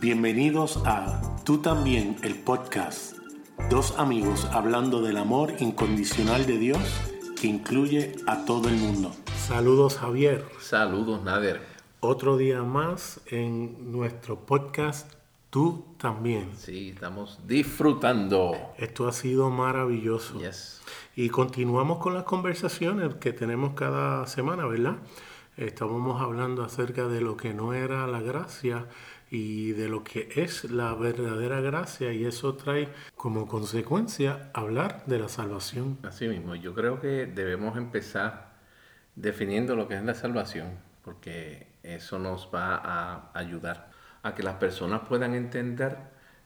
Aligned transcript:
Bienvenidos 0.00 0.80
a 0.86 1.20
Tú 1.44 1.58
también, 1.58 2.16
el 2.22 2.34
podcast. 2.34 3.18
Dos 3.68 3.98
amigos 3.98 4.46
hablando 4.46 5.02
del 5.02 5.18
amor 5.18 5.52
incondicional 5.58 6.46
de 6.46 6.56
Dios 6.56 6.78
que 7.38 7.48
incluye 7.48 8.14
a 8.26 8.46
todo 8.46 8.70
el 8.70 8.76
mundo. 8.76 9.12
Saludos 9.36 9.98
Javier. 9.98 10.46
Saludos 10.58 11.22
Nader. 11.22 11.60
Otro 12.00 12.38
día 12.38 12.62
más 12.62 13.20
en 13.26 13.92
nuestro 13.92 14.46
podcast 14.46 15.12
Tú 15.50 15.84
también. 15.98 16.48
Sí, 16.56 16.92
estamos 16.94 17.38
disfrutando. 17.46 18.56
Esto 18.78 19.06
ha 19.06 19.12
sido 19.12 19.50
maravilloso. 19.50 20.40
Yes. 20.40 20.80
Y 21.14 21.28
continuamos 21.28 21.98
con 21.98 22.14
las 22.14 22.24
conversaciones 22.24 23.16
que 23.16 23.34
tenemos 23.34 23.74
cada 23.74 24.26
semana, 24.26 24.64
¿verdad? 24.64 24.96
Estábamos 25.58 26.22
hablando 26.22 26.64
acerca 26.64 27.06
de 27.06 27.20
lo 27.20 27.36
que 27.36 27.52
no 27.52 27.74
era 27.74 28.06
la 28.06 28.22
gracia 28.22 28.86
y 29.30 29.72
de 29.72 29.88
lo 29.88 30.02
que 30.02 30.28
es 30.36 30.64
la 30.64 30.92
verdadera 30.94 31.60
gracia 31.60 32.12
y 32.12 32.24
eso 32.24 32.56
trae 32.56 32.88
como 33.14 33.46
consecuencia 33.46 34.50
hablar 34.52 35.04
de 35.06 35.20
la 35.20 35.28
salvación. 35.28 35.98
Así 36.02 36.26
mismo, 36.28 36.56
yo 36.56 36.74
creo 36.74 37.00
que 37.00 37.26
debemos 37.26 37.76
empezar 37.76 38.50
definiendo 39.14 39.76
lo 39.76 39.86
que 39.86 39.94
es 39.94 40.04
la 40.04 40.14
salvación 40.14 40.90
porque 41.04 41.68
eso 41.82 42.18
nos 42.18 42.50
va 42.54 42.76
a 42.76 43.30
ayudar 43.34 43.90
a 44.22 44.34
que 44.34 44.42
las 44.42 44.56
personas 44.56 45.02
puedan 45.08 45.34
entender 45.34 45.96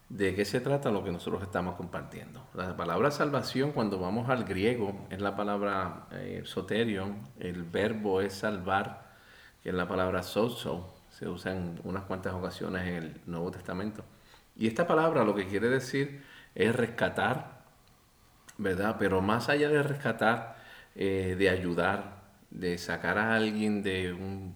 de 0.09 0.35
qué 0.35 0.45
se 0.45 0.61
trata 0.61 0.91
lo 0.91 1.03
que 1.03 1.11
nosotros 1.11 1.43
estamos 1.43 1.77
compartiendo. 1.77 2.47
La 2.55 2.77
palabra 2.77 3.11
salvación, 3.11 3.73
cuando 3.73 3.99
vamos 3.99 4.29
al 4.29 4.45
griego, 4.45 5.07
es 5.11 5.21
la 5.21 5.35
palabra 5.35 6.07
eh, 6.13 6.43
soterion, 6.45 7.29
el 7.41 7.65
verbo 7.65 8.21
es 8.21 8.35
salvar, 8.35 9.15
que 9.63 9.71
es 9.71 9.75
la 9.75 9.89
palabra 9.89 10.23
sozo, 10.23 10.94
se 11.19 11.29
usa 11.29 11.53
en 11.53 11.81
unas 11.85 12.05
cuantas 12.05 12.35
ocasiones 12.35 12.87
en 12.89 12.95
el 12.95 13.21
Nuevo 13.27 13.51
Testamento. 13.51 14.05
Y 14.57 14.67
esta 14.67 14.87
palabra 14.87 15.25
lo 15.25 15.35
que 15.35 15.47
quiere 15.47 15.69
decir 15.69 16.23
es 16.55 16.75
rescatar, 16.75 17.63
¿verdad? 18.59 18.97
Pero 18.99 19.21
más 19.21 19.49
allá 19.49 19.69
de 19.69 19.83
rescatar, 19.83 20.57
eh, 20.97 21.37
de 21.39 21.49
ayudar, 21.51 22.23
de 22.51 22.79
sacar 22.79 23.19
a 23.19 23.37
alguien 23.37 23.83
de 23.83 24.13
un, 24.13 24.55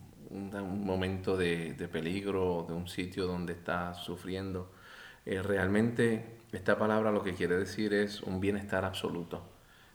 momento 0.84 1.36
de, 1.36 1.74
peligro, 1.90 2.66
de 2.68 2.74
un 2.74 2.88
sitio 2.88 3.26
donde 3.26 3.52
está 3.54 3.94
sufriendo, 3.94 4.72
eh, 5.26 5.42
realmente 5.42 6.38
esta 6.52 6.78
palabra 6.78 7.12
lo 7.12 7.22
que 7.22 7.34
quiere 7.34 7.56
decir 7.56 7.94
es 7.94 8.22
un 8.22 8.40
bienestar 8.40 8.84
absoluto. 8.84 9.42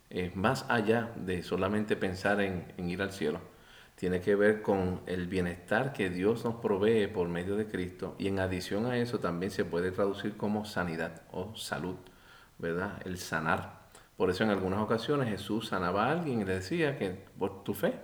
Es 0.09 0.35
más 0.35 0.65
allá 0.69 1.11
de 1.15 1.43
solamente 1.43 1.95
pensar 1.95 2.41
en 2.41 2.89
ir 2.89 3.01
al 3.01 3.11
cielo 3.11 3.52
tiene 3.95 4.21
que 4.21 4.35
ver 4.35 4.61
con 4.61 5.01
el 5.05 5.27
bienestar 5.27 5.93
que 5.93 6.09
Dios 6.09 6.43
nos 6.43 6.55
provee 6.55 7.07
por 7.07 7.27
medio 7.27 7.55
de 7.55 7.67
Cristo 7.67 8.15
y 8.17 8.27
en 8.27 8.39
adición 8.39 8.85
a 8.85 8.97
eso 8.97 9.19
también 9.19 9.51
se 9.51 9.65
puede 9.65 9.91
traducir 9.91 10.35
como 10.35 10.65
sanidad 10.65 11.21
o 11.31 11.55
salud, 11.55 11.95
¿verdad? 12.57 13.01
El 13.05 13.17
sanar. 13.17 13.83
Por 14.17 14.29
eso 14.29 14.43
en 14.43 14.49
algunas 14.49 14.79
ocasiones 14.79 15.29
Jesús 15.29 15.67
sanaba 15.67 16.05
a 16.05 16.11
alguien 16.11 16.41
y 16.41 16.45
le 16.45 16.55
decía 16.55 16.97
que 16.97 17.25
por 17.37 17.63
tu 17.63 17.73
fe 17.73 17.99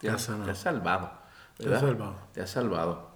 te, 0.00 0.10
has, 0.10 0.22
salvado. 0.22 1.12
Te 1.56 1.72
has 1.72 1.80
salvado. 1.80 2.16
Te 2.32 2.42
has 2.42 2.50
salvado. 2.50 3.10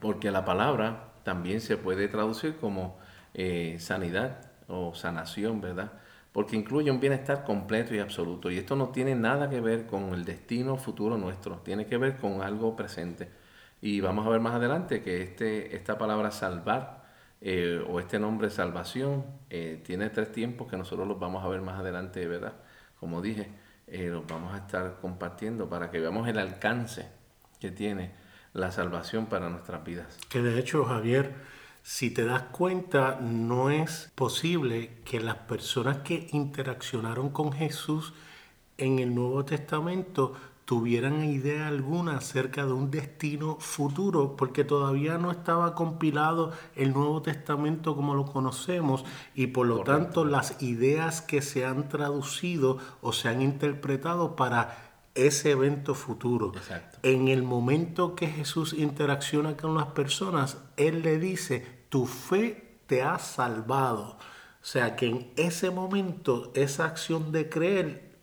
Porque 0.00 0.30
la 0.30 0.44
palabra 0.44 1.12
también 1.24 1.60
se 1.60 1.76
puede 1.76 2.08
traducir 2.08 2.56
como 2.56 2.98
eh, 3.34 3.76
sanidad 3.80 4.50
o 4.68 4.94
sanación, 4.94 5.60
¿verdad? 5.60 5.92
Porque 6.32 6.56
incluye 6.56 6.90
un 6.90 7.00
bienestar 7.00 7.44
completo 7.44 7.94
y 7.94 7.98
absoluto. 7.98 8.50
Y 8.50 8.58
esto 8.58 8.76
no 8.76 8.90
tiene 8.90 9.14
nada 9.14 9.48
que 9.48 9.60
ver 9.60 9.86
con 9.86 10.14
el 10.14 10.24
destino 10.24 10.76
futuro 10.76 11.16
nuestro, 11.16 11.56
tiene 11.58 11.86
que 11.86 11.96
ver 11.96 12.16
con 12.16 12.42
algo 12.42 12.76
presente. 12.76 13.28
Y 13.80 14.00
vamos 14.00 14.26
a 14.26 14.30
ver 14.30 14.40
más 14.40 14.54
adelante 14.54 15.02
que 15.02 15.22
este, 15.22 15.76
esta 15.76 15.98
palabra 15.98 16.30
salvar 16.30 17.04
eh, 17.40 17.84
o 17.88 18.00
este 18.00 18.18
nombre 18.18 18.50
salvación 18.50 19.24
eh, 19.50 19.80
tiene 19.84 20.08
tres 20.10 20.32
tiempos 20.32 20.68
que 20.68 20.76
nosotros 20.76 21.06
los 21.06 21.18
vamos 21.18 21.44
a 21.44 21.48
ver 21.48 21.60
más 21.60 21.78
adelante, 21.78 22.26
¿verdad? 22.26 22.54
Como 22.98 23.20
dije, 23.20 23.50
eh, 23.86 24.08
los 24.08 24.26
vamos 24.26 24.54
a 24.54 24.58
estar 24.58 24.98
compartiendo 25.00 25.68
para 25.68 25.90
que 25.90 26.00
veamos 26.00 26.26
el 26.28 26.38
alcance 26.38 27.08
que 27.60 27.70
tiene 27.70 28.12
la 28.52 28.72
salvación 28.72 29.26
para 29.26 29.50
nuestras 29.50 29.84
vidas. 29.84 30.18
Que 30.28 30.40
de 30.40 30.58
hecho, 30.58 30.84
Javier, 30.84 31.34
si 31.88 32.10
te 32.10 32.24
das 32.24 32.42
cuenta, 32.50 33.20
no 33.20 33.70
es 33.70 34.10
posible 34.16 34.98
que 35.04 35.20
las 35.20 35.36
personas 35.36 35.98
que 35.98 36.26
interaccionaron 36.32 37.30
con 37.30 37.52
Jesús 37.52 38.12
en 38.76 38.98
el 38.98 39.14
Nuevo 39.14 39.44
Testamento 39.44 40.34
tuvieran 40.64 41.22
idea 41.22 41.68
alguna 41.68 42.16
acerca 42.16 42.66
de 42.66 42.72
un 42.72 42.90
destino 42.90 43.56
futuro, 43.60 44.36
porque 44.36 44.64
todavía 44.64 45.16
no 45.16 45.30
estaba 45.30 45.76
compilado 45.76 46.52
el 46.74 46.92
Nuevo 46.92 47.22
Testamento 47.22 47.94
como 47.94 48.16
lo 48.16 48.24
conocemos 48.24 49.04
y 49.36 49.46
por 49.46 49.68
lo 49.68 49.84
tanto 49.84 50.24
las 50.24 50.60
ideas 50.60 51.22
que 51.22 51.40
se 51.40 51.64
han 51.66 51.88
traducido 51.88 52.78
o 53.00 53.12
se 53.12 53.28
han 53.28 53.42
interpretado 53.42 54.34
para 54.34 54.86
ese 55.14 55.52
evento 55.52 55.94
futuro. 55.94 56.52
En 57.04 57.28
el 57.28 57.44
momento 57.44 58.16
que 58.16 58.26
Jesús 58.26 58.74
interacciona 58.74 59.56
con 59.56 59.76
las 59.76 59.86
personas, 59.86 60.58
Él 60.76 61.02
le 61.02 61.18
dice, 61.18 61.75
tu 61.88 62.06
fe 62.06 62.80
te 62.86 63.02
ha 63.02 63.18
salvado. 63.18 64.18
O 64.62 64.68
sea 64.68 64.96
que 64.96 65.06
en 65.06 65.32
ese 65.36 65.70
momento 65.70 66.50
esa 66.54 66.86
acción 66.86 67.32
de 67.32 67.48
creer 67.48 68.16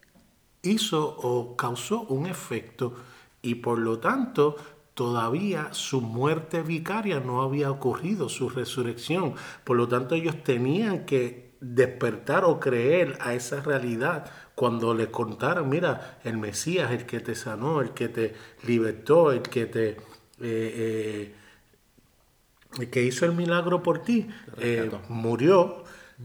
hizo 0.62 1.18
o 1.18 1.56
causó 1.56 2.02
un 2.02 2.26
efecto 2.26 2.96
y 3.42 3.56
por 3.56 3.80
lo 3.80 4.00
tanto 4.00 4.56
todavía 4.94 5.74
su 5.74 6.02
muerte 6.02 6.62
vicaria 6.62 7.20
no 7.20 7.42
había 7.42 7.72
ocurrido, 7.72 8.30
su 8.30 8.50
resurrección. 8.50 9.36
Por 9.64 9.78
lo 9.78 9.88
tanto 9.88 10.16
ellos 10.16 10.44
tenían 10.44 11.06
que 11.06 11.54
despertar 11.60 12.44
o 12.46 12.60
creer 12.60 13.18
a 13.22 13.34
esa 13.34 13.62
realidad 13.62 14.30
cuando 14.56 14.94
le 14.94 15.10
contaron, 15.10 15.70
mira, 15.70 16.20
el 16.24 16.38
Mesías, 16.38 16.92
el 16.92 17.06
que 17.06 17.20
te 17.20 17.36
sanó, 17.36 17.82
el 17.82 17.92
que 17.92 18.10
te 18.10 18.36
libertó, 18.64 19.32
el 19.32 19.42
que 19.42 19.66
te... 19.66 19.90
Eh, 19.90 19.98
eh, 20.42 21.36
que 22.92 23.04
hizo 23.04 23.26
el 23.26 23.34
milagro 23.34 23.84
por 23.84 24.00
ti, 24.00 24.28
eh, 24.58 24.90
murió 25.10 25.84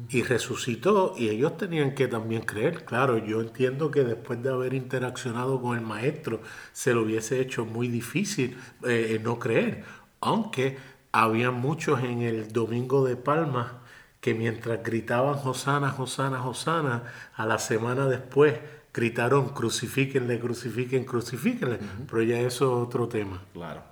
y 0.09 0.23
resucitó 0.23 1.15
y 1.17 1.29
ellos 1.29 1.57
tenían 1.57 1.95
que 1.95 2.09
también 2.09 2.43
creer. 2.43 2.85
Claro, 2.85 3.19
yo 3.19 3.41
entiendo 3.41 3.91
que 3.91 4.05
después 4.05 4.43
de 4.43 4.51
haber 4.51 4.75
interaccionado 4.75 5.61
con 5.61 5.77
el 5.77 5.85
maestro 5.85 6.41
se 6.73 6.95
lo 6.95 7.03
hubiese 7.03 7.41
hecho 7.41 7.65
muy 7.65 7.89
difícil 7.89 8.57
eh, 8.87 9.21
no 9.23 9.39
creer, 9.39 9.85
aunque 10.21 10.77
había 11.13 11.51
muchos 11.51 12.03
en 12.03 12.23
el 12.23 12.53
Domingo 12.53 13.05
de 13.05 13.17
Palma 13.17 13.81
que 14.21 14.35
mientras 14.35 14.83
gritaban 14.83 15.35
Josana, 15.35 15.91
Josana, 15.91 16.39
Josana, 16.41 17.05
a 17.35 17.47
la 17.47 17.59
semana 17.59 18.07
después 18.07 18.55
gritaron 18.93 19.51
crucifíquenle, 19.51 20.41
crucifiquen, 20.41 21.05
crucifíquenle, 21.05 21.79
pero 22.11 22.23
ya 22.23 22.41
eso 22.41 22.65
es 22.65 22.87
otro 22.87 23.09
tema. 23.09 23.45
Claro. 23.53 23.83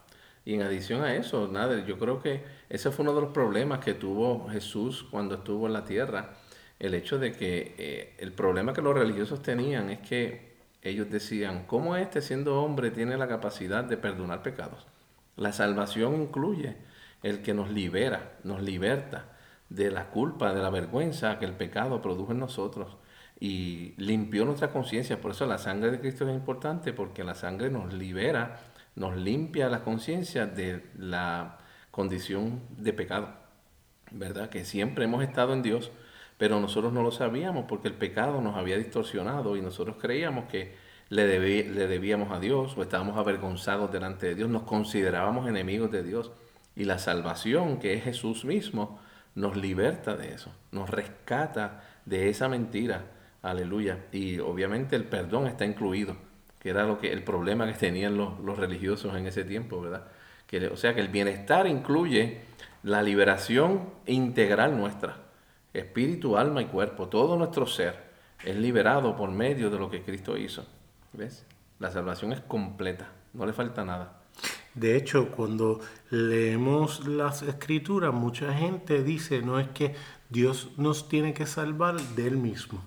Y 0.46 0.54
en 0.54 0.62
adición 0.62 1.02
a 1.02 1.16
eso, 1.16 1.48
nada, 1.48 1.84
yo 1.84 1.98
creo 1.98 2.22
que 2.22 2.44
ese 2.68 2.92
fue 2.92 3.02
uno 3.02 3.16
de 3.16 3.20
los 3.20 3.32
problemas 3.32 3.80
que 3.80 3.94
tuvo 3.94 4.48
Jesús 4.48 5.04
cuando 5.10 5.34
estuvo 5.34 5.66
en 5.66 5.72
la 5.72 5.84
tierra. 5.84 6.34
El 6.78 6.94
hecho 6.94 7.18
de 7.18 7.32
que 7.32 7.74
eh, 7.76 8.14
el 8.18 8.32
problema 8.32 8.72
que 8.72 8.80
los 8.80 8.94
religiosos 8.94 9.42
tenían 9.42 9.90
es 9.90 9.98
que 9.98 10.54
ellos 10.82 11.10
decían, 11.10 11.64
¿cómo 11.66 11.96
este 11.96 12.22
siendo 12.22 12.62
hombre 12.62 12.92
tiene 12.92 13.16
la 13.16 13.26
capacidad 13.26 13.82
de 13.82 13.96
perdonar 13.96 14.42
pecados? 14.42 14.86
La 15.34 15.52
salvación 15.52 16.14
incluye 16.14 16.76
el 17.24 17.42
que 17.42 17.52
nos 17.52 17.68
libera, 17.68 18.38
nos 18.44 18.62
liberta 18.62 19.24
de 19.68 19.90
la 19.90 20.10
culpa, 20.10 20.54
de 20.54 20.62
la 20.62 20.70
vergüenza 20.70 21.40
que 21.40 21.44
el 21.44 21.54
pecado 21.54 22.00
produjo 22.00 22.30
en 22.30 22.38
nosotros 22.38 22.96
y 23.40 23.94
limpió 23.96 24.44
nuestra 24.44 24.70
conciencia. 24.70 25.20
Por 25.20 25.32
eso 25.32 25.44
la 25.44 25.58
sangre 25.58 25.90
de 25.90 25.98
Cristo 25.98 26.28
es 26.28 26.32
importante 26.32 26.92
porque 26.92 27.24
la 27.24 27.34
sangre 27.34 27.68
nos 27.68 27.92
libera 27.92 28.60
nos 28.96 29.16
limpia 29.16 29.68
la 29.68 29.82
conciencia 29.84 30.46
de 30.46 30.82
la 30.98 31.58
condición 31.90 32.62
de 32.70 32.92
pecado, 32.92 33.28
¿verdad? 34.10 34.48
Que 34.48 34.64
siempre 34.64 35.04
hemos 35.04 35.22
estado 35.22 35.52
en 35.52 35.62
Dios, 35.62 35.92
pero 36.38 36.60
nosotros 36.60 36.92
no 36.92 37.02
lo 37.02 37.12
sabíamos 37.12 37.66
porque 37.68 37.88
el 37.88 37.94
pecado 37.94 38.40
nos 38.40 38.56
había 38.56 38.78
distorsionado 38.78 39.56
y 39.56 39.62
nosotros 39.62 39.96
creíamos 40.00 40.46
que 40.46 40.74
le, 41.08 41.38
le 41.38 41.86
debíamos 41.86 42.32
a 42.32 42.40
Dios 42.40 42.76
o 42.76 42.82
estábamos 42.82 43.16
avergonzados 43.16 43.92
delante 43.92 44.26
de 44.26 44.34
Dios, 44.34 44.50
nos 44.50 44.62
considerábamos 44.62 45.48
enemigos 45.48 45.90
de 45.90 46.02
Dios. 46.02 46.32
Y 46.74 46.84
la 46.84 46.98
salvación, 46.98 47.78
que 47.78 47.94
es 47.94 48.04
Jesús 48.04 48.44
mismo, 48.44 48.98
nos 49.34 49.56
liberta 49.56 50.16
de 50.16 50.34
eso, 50.34 50.50
nos 50.72 50.90
rescata 50.90 51.82
de 52.04 52.28
esa 52.28 52.48
mentira. 52.48 53.04
Aleluya. 53.40 54.04
Y 54.12 54.40
obviamente 54.40 54.96
el 54.96 55.04
perdón 55.04 55.46
está 55.46 55.64
incluido 55.64 56.16
que 56.66 56.70
era 56.70 56.84
lo 56.84 56.98
que 56.98 57.12
el 57.12 57.22
problema 57.22 57.64
que 57.64 57.74
tenían 57.74 58.16
los, 58.16 58.58
religiosos 58.58 59.14
en 59.14 59.28
ese 59.28 59.44
tiempo, 59.44 59.80
¿verdad? 59.80 60.08
Que, 60.48 60.66
o 60.66 60.76
sea 60.76 60.96
que 60.96 61.00
el 61.00 61.06
bienestar 61.06 61.68
incluye 61.68 62.40
la 62.82 63.04
liberación 63.04 63.88
integral 64.04 64.76
nuestra, 64.76 65.16
espíritu, 65.72 66.36
alma 66.36 66.62
y 66.62 66.64
cuerpo, 66.64 67.06
todo 67.06 67.36
nuestro 67.36 67.68
ser 67.68 68.06
es 68.44 68.56
liberado 68.56 69.14
por 69.14 69.30
medio 69.30 69.70
de 69.70 69.78
lo 69.78 69.88
que 69.88 70.02
Cristo 70.02 70.36
hizo. 70.36 70.66
¿Ves? 71.12 71.46
La 71.78 71.92
salvación 71.92 72.32
es 72.32 72.40
completa, 72.40 73.12
no 73.32 73.46
le 73.46 73.52
falta 73.52 73.84
nada. 73.84 74.22
De 74.74 74.96
hecho, 74.96 75.30
cuando 75.30 75.78
leemos 76.10 77.06
las 77.06 77.42
escrituras, 77.42 78.12
mucha 78.12 78.52
gente 78.52 79.04
dice, 79.04 79.40
no 79.40 79.60
es 79.60 79.68
que 79.68 79.94
Dios 80.30 80.70
nos 80.78 81.08
tiene 81.08 81.32
que 81.32 81.46
salvar 81.46 82.00
de 82.00 82.26
Él 82.26 82.38
mismo. 82.38 82.82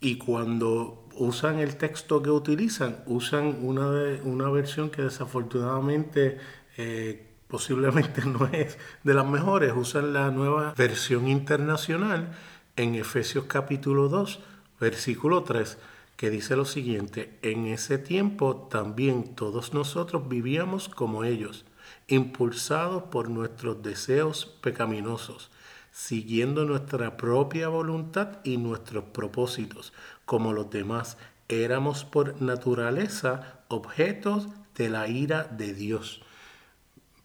Y 0.00 0.16
cuando 0.16 1.07
usan 1.18 1.58
el 1.58 1.76
texto 1.76 2.22
que 2.22 2.30
utilizan, 2.30 3.02
usan 3.06 3.58
una, 3.62 3.90
una 4.24 4.48
versión 4.50 4.90
que 4.90 5.02
desafortunadamente 5.02 6.38
eh, 6.76 7.26
posiblemente 7.48 8.22
no 8.26 8.46
es 8.46 8.78
de 9.02 9.14
las 9.14 9.26
mejores, 9.26 9.72
usan 9.74 10.12
la 10.12 10.30
nueva 10.30 10.74
versión 10.76 11.28
internacional 11.28 12.32
en 12.76 12.94
Efesios 12.94 13.46
capítulo 13.46 14.08
2, 14.08 14.40
versículo 14.80 15.42
3, 15.42 15.78
que 16.16 16.30
dice 16.30 16.56
lo 16.56 16.64
siguiente, 16.64 17.38
en 17.42 17.66
ese 17.66 17.98
tiempo 17.98 18.68
también 18.70 19.34
todos 19.34 19.74
nosotros 19.74 20.28
vivíamos 20.28 20.88
como 20.88 21.24
ellos, 21.24 21.64
impulsados 22.06 23.04
por 23.04 23.28
nuestros 23.28 23.82
deseos 23.82 24.46
pecaminosos, 24.60 25.50
siguiendo 25.90 26.64
nuestra 26.64 27.16
propia 27.16 27.68
voluntad 27.68 28.38
y 28.44 28.56
nuestros 28.56 29.04
propósitos, 29.04 29.92
como 30.28 30.52
los 30.52 30.68
demás. 30.68 31.16
Éramos 31.48 32.04
por 32.04 32.42
naturaleza 32.42 33.62
objetos 33.68 34.48
de 34.76 34.90
la 34.90 35.08
ira 35.08 35.44
de 35.44 35.72
Dios. 35.72 36.20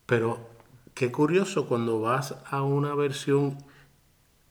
Pero 0.05 0.49
qué 0.93 1.11
curioso 1.11 1.67
cuando 1.67 1.99
vas 1.99 2.35
a 2.49 2.61
una 2.61 2.95
versión 2.95 3.57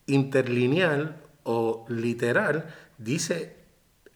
interlineal 0.06 1.16
o 1.44 1.86
literal, 1.88 2.74
dice 2.98 3.56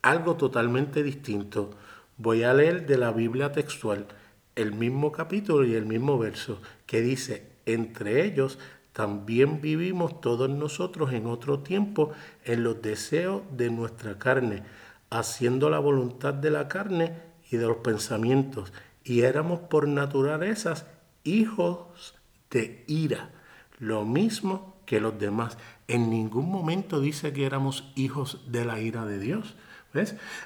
algo 0.02 0.36
totalmente 0.36 1.02
distinto. 1.02 1.70
Voy 2.18 2.42
a 2.42 2.52
leer 2.52 2.84
de 2.84 2.98
la 2.98 3.12
Biblia 3.12 3.52
textual 3.52 4.06
el 4.54 4.72
mismo 4.72 5.12
capítulo 5.12 5.64
y 5.64 5.74
el 5.74 5.86
mismo 5.86 6.18
verso 6.18 6.60
que 6.84 7.00
dice, 7.00 7.52
entre 7.64 8.26
ellos 8.26 8.58
también 8.96 9.60
vivimos 9.60 10.22
todos 10.22 10.48
nosotros 10.48 11.12
en 11.12 11.26
otro 11.26 11.58
tiempo 11.58 12.12
en 12.46 12.64
los 12.64 12.80
deseos 12.80 13.42
de 13.54 13.68
nuestra 13.68 14.18
carne, 14.18 14.62
haciendo 15.10 15.68
la 15.68 15.78
voluntad 15.80 16.32
de 16.32 16.50
la 16.50 16.66
carne 16.66 17.12
y 17.50 17.58
de 17.58 17.66
los 17.66 17.76
pensamientos, 17.76 18.72
y 19.04 19.20
éramos 19.20 19.60
por 19.60 19.86
naturalezas 19.86 20.86
hijos 21.24 22.14
de 22.50 22.84
ira, 22.86 23.32
lo 23.78 24.06
mismo 24.06 24.78
que 24.86 24.98
los 24.98 25.18
demás. 25.18 25.58
En 25.88 26.08
ningún 26.08 26.50
momento 26.50 26.98
dice 26.98 27.34
que 27.34 27.44
éramos 27.44 27.92
hijos 27.96 28.50
de 28.50 28.64
la 28.64 28.80
ira 28.80 29.04
de 29.04 29.18
Dios. 29.18 29.56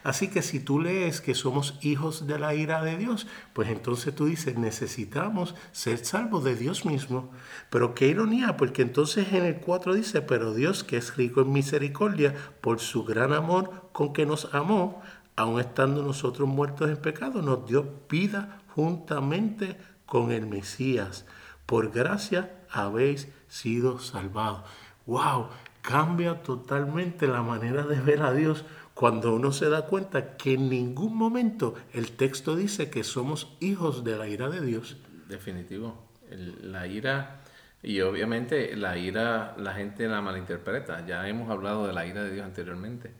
Así 0.02 0.28
que 0.28 0.42
si 0.42 0.60
tú 0.60 0.80
lees 0.80 1.20
que 1.20 1.34
somos 1.34 1.78
hijos 1.82 2.26
de 2.26 2.38
la 2.38 2.54
ira 2.54 2.82
de 2.82 2.96
Dios, 2.96 3.26
pues 3.52 3.68
entonces 3.68 4.14
tú 4.14 4.26
dices, 4.26 4.56
necesitamos 4.56 5.54
ser 5.72 6.04
salvos 6.04 6.44
de 6.44 6.56
Dios 6.56 6.84
mismo. 6.84 7.30
Pero 7.70 7.94
qué 7.94 8.08
ironía, 8.08 8.56
porque 8.56 8.82
entonces 8.82 9.32
en 9.32 9.44
el 9.44 9.56
4 9.56 9.94
dice, 9.94 10.22
pero 10.22 10.54
Dios 10.54 10.84
que 10.84 10.96
es 10.96 11.16
rico 11.16 11.40
en 11.40 11.52
misericordia, 11.52 12.34
por 12.60 12.80
su 12.80 13.04
gran 13.04 13.32
amor 13.32 13.88
con 13.92 14.12
que 14.12 14.26
nos 14.26 14.54
amó, 14.54 15.02
aun 15.36 15.60
estando 15.60 16.02
nosotros 16.02 16.48
muertos 16.48 16.90
en 16.90 16.96
pecado, 16.96 17.42
nos 17.42 17.66
dio 17.66 18.00
vida 18.08 18.62
juntamente 18.74 19.76
con 20.06 20.32
el 20.32 20.46
Mesías. 20.46 21.24
Por 21.66 21.90
gracia 21.90 22.50
habéis 22.70 23.28
sido 23.48 23.98
salvados. 23.98 24.62
¡Wow! 25.06 25.48
Cambia 25.82 26.42
totalmente 26.42 27.26
la 27.26 27.42
manera 27.42 27.84
de 27.84 28.00
ver 28.00 28.22
a 28.22 28.32
Dios 28.32 28.64
cuando 29.00 29.34
uno 29.34 29.50
se 29.50 29.70
da 29.70 29.86
cuenta 29.86 30.36
que 30.36 30.52
en 30.52 30.68
ningún 30.68 31.16
momento 31.16 31.74
el 31.94 32.12
texto 32.12 32.54
dice 32.54 32.90
que 32.90 33.02
somos 33.02 33.56
hijos 33.58 34.04
de 34.04 34.18
la 34.18 34.28
ira 34.28 34.50
de 34.50 34.60
Dios. 34.60 34.98
Definitivo. 35.26 36.06
la 36.28 36.86
ira, 36.86 37.40
y 37.82 38.02
obviamente 38.02 38.76
la 38.76 38.98
ira 38.98 39.54
la 39.56 39.72
gente 39.72 40.06
la 40.06 40.20
malinterpreta. 40.20 41.06
Ya 41.06 41.26
hemos 41.26 41.48
hablado 41.48 41.86
de 41.86 41.94
la 41.94 42.04
ira 42.04 42.24
de 42.24 42.32
Dios 42.32 42.44
anteriormente. 42.44 43.10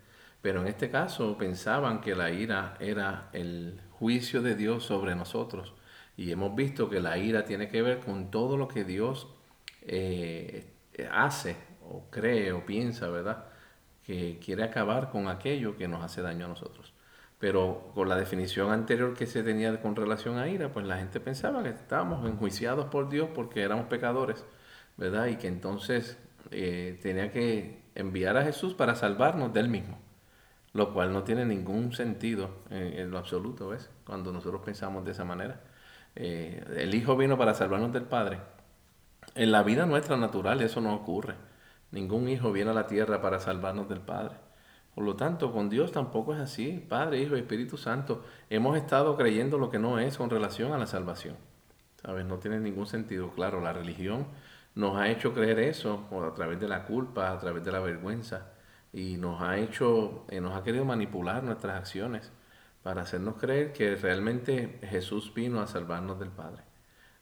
Pero 0.43 0.61
en 0.61 0.67
este 0.67 0.91
caso 0.91 1.39
pensaban 1.39 2.03
que 2.03 2.15
la 2.15 2.31
ira 2.31 2.77
era 2.79 3.31
el 3.33 3.81
juicio 3.93 4.43
de 4.43 4.57
Dios 4.57 4.85
sobre 4.85 5.15
nosotros. 5.15 5.73
Y 6.15 6.31
hemos 6.31 6.55
visto 6.55 6.91
que 6.91 7.01
la 7.01 7.17
ira 7.17 7.47
tiene 7.47 7.71
que 7.71 7.81
ver 7.81 8.01
con 8.01 8.31
todo 8.31 8.59
lo 8.59 8.69
que 8.69 8.85
Dios 8.85 9.29
eh, 9.81 10.75
hace 11.11 11.57
o 11.89 12.11
cree 12.11 12.53
o 12.53 12.67
piensa, 12.67 13.09
¿verdad? 13.09 13.50
Que 14.05 14.39
quiere 14.45 14.65
acabar 14.65 15.11
con 15.11 15.29
aquello 15.29 15.77
que 15.77 15.89
nos 15.89 16.03
hace 16.03 16.23
daño 16.23 16.47
a 16.47 16.49
nosotros. 16.49 16.93
Pero 17.39 17.93
con 17.95 18.09
la 18.09 18.17
definición 18.17 18.71
anterior 18.73 19.15
que 19.15 19.27
se 19.27 19.43
tenía 19.43 19.81
con 19.81 19.97
relación 19.97 20.39
a 20.39 20.49
ira, 20.49 20.73
pues 20.73 20.87
la 20.87 20.99
gente 20.99 21.21
pensaba 21.21 21.63
que 21.63 21.71
estábamos 21.71 22.29
enjuiciados 22.29 22.87
por 22.87 23.09
Dios 23.09 23.29
porque 23.35 23.63
éramos 23.63 23.87
pecadores, 23.87 24.45
¿verdad? 24.97 25.27
Y 25.27 25.37
que 25.37 25.49
entonces 25.49 26.19
eh, 26.51 26.99
tenía 27.03 27.33
que 27.33 27.83
enviar 27.95 28.37
a 28.37 28.45
Jesús 28.45 28.75
para 28.75 28.95
salvarnos 28.95 29.53
de 29.55 29.61
él 29.61 29.69
mismo, 29.69 29.99
lo 30.73 30.93
cual 30.93 31.13
no 31.13 31.25
tiene 31.25 31.45
ningún 31.47 31.93
sentido 31.93 32.51
en, 32.71 32.99
en 32.99 33.11
lo 33.11 33.19
absoluto, 33.19 33.69
¿ves? 33.71 33.91
Cuando 34.05 34.33
nosotros 34.33 34.63
pensamos 34.65 35.05
de 35.05 35.13
esa 35.13 35.25
manera. 35.25 35.61
Eh, 36.17 36.65
el 36.77 36.95
Hijo 36.95 37.17
vino 37.17 37.39
para 37.39 37.55
salvarnos 37.55 37.93
del 37.93 38.05
Padre. 38.05 38.39
En 39.35 39.53
la 39.53 39.63
vida 39.63 39.87
nuestra 39.87 40.17
natural 40.17 40.61
eso 40.61 40.81
no 40.81 40.95
ocurre. 40.95 41.35
Ningún 41.93 42.29
hijo 42.29 42.53
viene 42.53 42.71
a 42.71 42.75
la 42.75 42.87
tierra 42.87 43.21
para 43.21 43.41
salvarnos 43.41 43.89
del 43.89 44.01
Padre. 44.01 44.37
Por 44.95 45.05
lo 45.05 45.17
tanto, 45.17 45.53
con 45.53 45.71
Dios 45.71 45.93
tampoco 45.93 46.35
es 46.35 46.41
así. 46.41 46.85
Padre, 46.89 47.21
Hijo 47.21 47.37
y 47.37 47.41
Espíritu 47.41 47.77
Santo, 47.77 48.25
hemos 48.49 48.77
estado 48.77 49.17
creyendo 49.17 49.59
lo 49.59 49.71
que 49.71 49.79
no 49.79 49.99
es 49.99 50.17
con 50.19 50.31
relación 50.31 50.73
a 50.73 50.79
la 50.79 50.87
salvación. 50.87 51.37
¿Sabes? 52.03 52.27
No 52.27 52.39
tiene 52.39 52.61
ningún 52.61 52.87
sentido. 52.87 53.31
Claro, 53.31 53.61
la 53.61 53.73
religión 53.73 54.27
nos 54.75 54.97
ha 54.97 55.09
hecho 55.09 55.35
creer 55.35 55.59
eso 55.59 56.09
a 56.27 56.35
través 56.35 56.61
de 56.61 56.69
la 56.69 56.85
culpa, 56.85 57.31
a 57.31 57.39
través 57.39 57.65
de 57.65 57.73
la 57.73 57.81
vergüenza, 57.81 58.49
y 58.93 59.17
nos 59.17 59.41
ha 59.43 59.59
hecho, 59.59 60.25
eh, 60.29 60.41
nos 60.41 60.57
ha 60.57 60.63
querido 60.65 60.85
manipular 60.85 61.43
nuestras 61.43 61.77
acciones 61.77 62.33
para 62.83 63.03
hacernos 63.03 63.37
creer 63.37 63.73
que 63.73 63.95
realmente 63.97 64.81
Jesús 64.83 65.33
vino 65.35 65.61
a 65.61 65.67
salvarnos 65.67 66.19
del 66.19 66.31
Padre. 66.31 66.63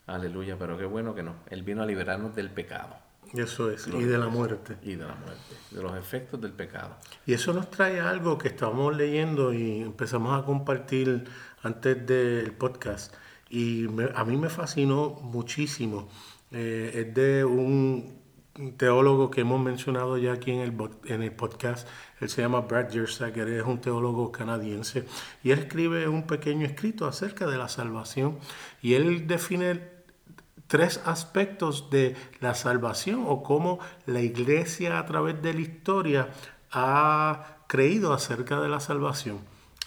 Aleluya, 0.07 0.57
pero 0.59 0.79
qué 0.79 0.85
bueno 0.85 1.15
que 1.15 1.23
no. 1.23 1.35
Él 1.51 1.63
vino 1.63 1.83
a 1.83 1.87
liberarnos 1.87 2.35
del 2.35 2.51
pecado. 2.51 3.08
Eso 3.35 3.71
es, 3.71 3.87
y 3.87 4.05
de 4.05 4.19
la 4.19 4.29
muerte. 4.29 4.77
Y 4.83 4.95
de 4.95 5.05
la 5.05 5.15
muerte, 5.15 5.55
de 5.71 5.83
los 5.83 5.97
efectos 5.97 6.41
del 6.41 6.53
pecado. 6.53 6.97
Y 7.27 7.35
eso 7.35 7.53
nos 7.53 7.71
trae 7.71 8.01
algo 8.01 8.39
que 8.39 8.49
estábamos 8.49 8.97
leyendo 8.97 9.53
y 9.53 9.83
empezamos 9.83 10.41
a 10.41 10.45
compartir 10.45 11.25
antes 11.63 12.07
del 12.07 12.53
podcast. 12.53 13.15
Y 13.51 13.87
a 14.15 14.25
mí 14.25 14.37
me 14.37 14.49
fascinó 14.49 15.11
muchísimo. 15.11 16.09
Eh, 16.51 17.07
es 17.07 17.15
de 17.15 17.45
un 17.45 18.19
teólogo 18.77 19.31
que 19.31 19.43
hemos 19.43 19.61
mencionado 19.61 20.19
ya 20.19 20.33
aquí 20.33 20.51
en 20.51 20.61
el, 20.61 20.75
en 21.05 21.23
el 21.23 21.33
podcast. 21.33 21.87
Él 22.21 22.29
se 22.29 22.43
llama 22.43 22.61
Brad 22.63 22.91
Jersager, 22.91 23.49
es 23.49 23.65
un 23.65 23.81
teólogo 23.81 24.33
canadiense 24.33 25.05
y 25.45 25.53
él 25.53 25.61
escribe 25.61 26.09
un 26.09 26.27
pequeño 26.27 26.67
escrito 26.67 27.07
acerca 27.07 27.47
de 27.47 27.57
la 27.57 27.69
salvación 27.69 28.39
y 28.83 28.95
él 28.95 29.27
define 29.27 29.98
tres 30.69 31.01
aspectos 31.05 31.91
de 31.91 32.15
la 32.41 32.55
salvación 32.55 33.25
o 33.27 33.43
cómo 33.43 33.81
la 34.07 34.21
iglesia 34.21 34.99
a 34.99 35.07
través 35.07 35.43
de 35.43 35.55
la 35.55 35.61
historia 35.61 36.29
ha 36.71 37.59
creído 37.67 38.13
acerca 38.13 38.61
de 38.61 38.69
la 38.69 38.81
salvación. 38.81 39.41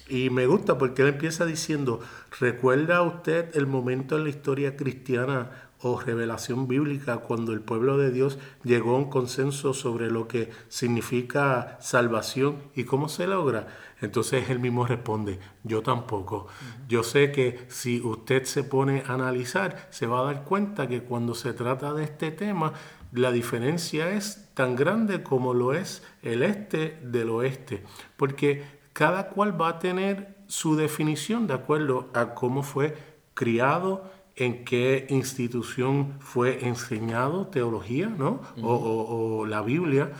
Y 0.09 0.29
me 0.29 0.45
gusta 0.45 0.77
porque 0.77 1.03
él 1.03 1.09
empieza 1.09 1.45
diciendo, 1.45 2.01
¿recuerda 2.39 3.01
usted 3.01 3.55
el 3.55 3.65
momento 3.65 4.17
en 4.17 4.25
la 4.25 4.29
historia 4.29 4.75
cristiana 4.75 5.71
o 5.83 5.99
revelación 5.99 6.67
bíblica 6.67 7.17
cuando 7.17 7.53
el 7.53 7.61
pueblo 7.61 7.97
de 7.97 8.11
Dios 8.11 8.37
llegó 8.63 8.95
a 8.95 8.99
un 8.99 9.09
consenso 9.09 9.73
sobre 9.73 10.11
lo 10.11 10.27
que 10.27 10.51
significa 10.69 11.77
salvación 11.81 12.57
y 12.75 12.83
cómo 12.83 13.09
se 13.09 13.27
logra. 13.27 13.67
Entonces 14.01 14.49
él 14.49 14.59
mismo 14.59 14.85
responde, 14.85 15.39
yo 15.63 15.83
tampoco. 15.83 16.47
Yo 16.87 17.03
sé 17.03 17.31
que 17.31 17.65
si 17.69 18.01
usted 18.01 18.43
se 18.45 18.63
pone 18.63 19.03
a 19.07 19.13
analizar, 19.13 19.87
se 19.91 20.07
va 20.07 20.19
a 20.19 20.23
dar 20.23 20.43
cuenta 20.43 20.87
que 20.87 21.03
cuando 21.03 21.35
se 21.35 21.53
trata 21.53 21.93
de 21.93 22.03
este 22.03 22.31
tema, 22.31 22.73
la 23.11 23.31
diferencia 23.31 24.09
es 24.09 24.49
tan 24.53 24.75
grande 24.75 25.21
como 25.21 25.53
lo 25.53 25.73
es 25.73 26.03
el 26.23 26.43
este 26.43 26.97
del 27.03 27.29
oeste, 27.29 27.83
porque 28.17 28.63
cada 28.93 29.29
cual 29.29 29.59
va 29.59 29.69
a 29.69 29.79
tener 29.79 30.37
su 30.47 30.75
definición 30.75 31.47
de 31.47 31.53
acuerdo 31.53 32.09
a 32.13 32.33
cómo 32.33 32.63
fue 32.63 32.97
criado, 33.33 34.11
en 34.35 34.65
qué 34.65 35.07
institución 35.09 36.15
fue 36.19 36.65
enseñado 36.67 37.47
teología, 37.47 38.07
¿no? 38.07 38.41
o, 38.61 39.45
la 39.45 39.61
Biblia 39.61 40.11